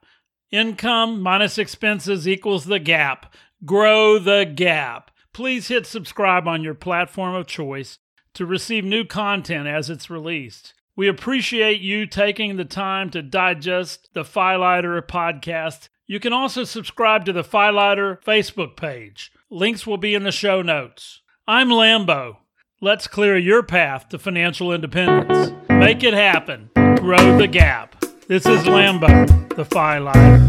Income 0.51 1.21
minus 1.21 1.57
expenses 1.57 2.27
equals 2.27 2.65
the 2.65 2.79
gap. 2.79 3.33
Grow 3.63 4.19
the 4.19 4.43
gap. 4.43 5.09
Please 5.31 5.69
hit 5.69 5.87
subscribe 5.87 6.45
on 6.45 6.61
your 6.61 6.73
platform 6.73 7.35
of 7.35 7.47
choice 7.47 7.99
to 8.33 8.45
receive 8.45 8.83
new 8.83 9.05
content 9.05 9.67
as 9.67 9.89
it's 9.89 10.09
released. 10.09 10.73
We 10.93 11.07
appreciate 11.07 11.79
you 11.79 12.05
taking 12.05 12.57
the 12.57 12.65
time 12.65 13.09
to 13.11 13.21
digest 13.21 14.09
the 14.13 14.23
FiLighter 14.23 15.01
podcast. 15.03 15.87
You 16.05 16.19
can 16.19 16.33
also 16.33 16.65
subscribe 16.65 17.23
to 17.25 17.33
the 17.33 17.45
FiLighter 17.45 18.21
Facebook 18.21 18.75
page. 18.75 19.31
Links 19.49 19.87
will 19.87 19.95
be 19.95 20.13
in 20.13 20.23
the 20.23 20.33
show 20.33 20.61
notes. 20.61 21.21
I'm 21.47 21.69
Lambo. 21.69 22.37
Let's 22.81 23.07
clear 23.07 23.37
your 23.37 23.63
path 23.63 24.09
to 24.09 24.19
financial 24.19 24.73
independence. 24.73 25.53
Make 25.69 26.03
it 26.03 26.13
happen. 26.13 26.71
Grow 26.75 27.37
the 27.37 27.47
gap. 27.47 27.95
This 28.31 28.45
is 28.45 28.63
Lambo, 28.63 29.27
the 29.57 29.65
FiLighter. 29.65 30.39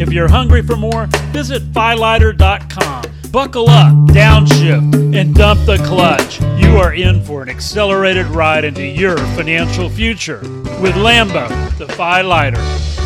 If 0.00 0.10
you're 0.10 0.26
hungry 0.26 0.62
for 0.62 0.74
more, 0.74 1.04
visit 1.32 1.70
FiLighter.com. 1.74 3.04
Buckle 3.30 3.68
up, 3.68 3.92
downshift, 4.08 5.14
and 5.14 5.34
dump 5.34 5.66
the 5.66 5.76
clutch. 5.86 6.40
You 6.58 6.78
are 6.78 6.94
in 6.94 7.22
for 7.22 7.42
an 7.42 7.50
accelerated 7.50 8.24
ride 8.28 8.64
into 8.64 8.86
your 8.86 9.18
financial 9.36 9.90
future 9.90 10.40
with 10.80 10.94
Lambo, 10.94 11.46
the 11.76 11.84
FiLighter. 11.88 13.01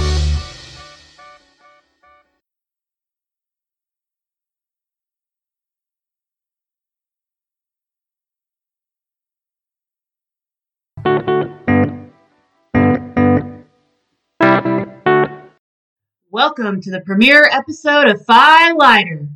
Welcome 16.37 16.83
to 16.83 16.90
the 16.90 17.01
premiere 17.01 17.49
episode 17.51 18.09
of 18.09 18.27
FiLighter. 18.27 19.27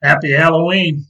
Happy 0.00 0.30
Halloween. 0.30 1.04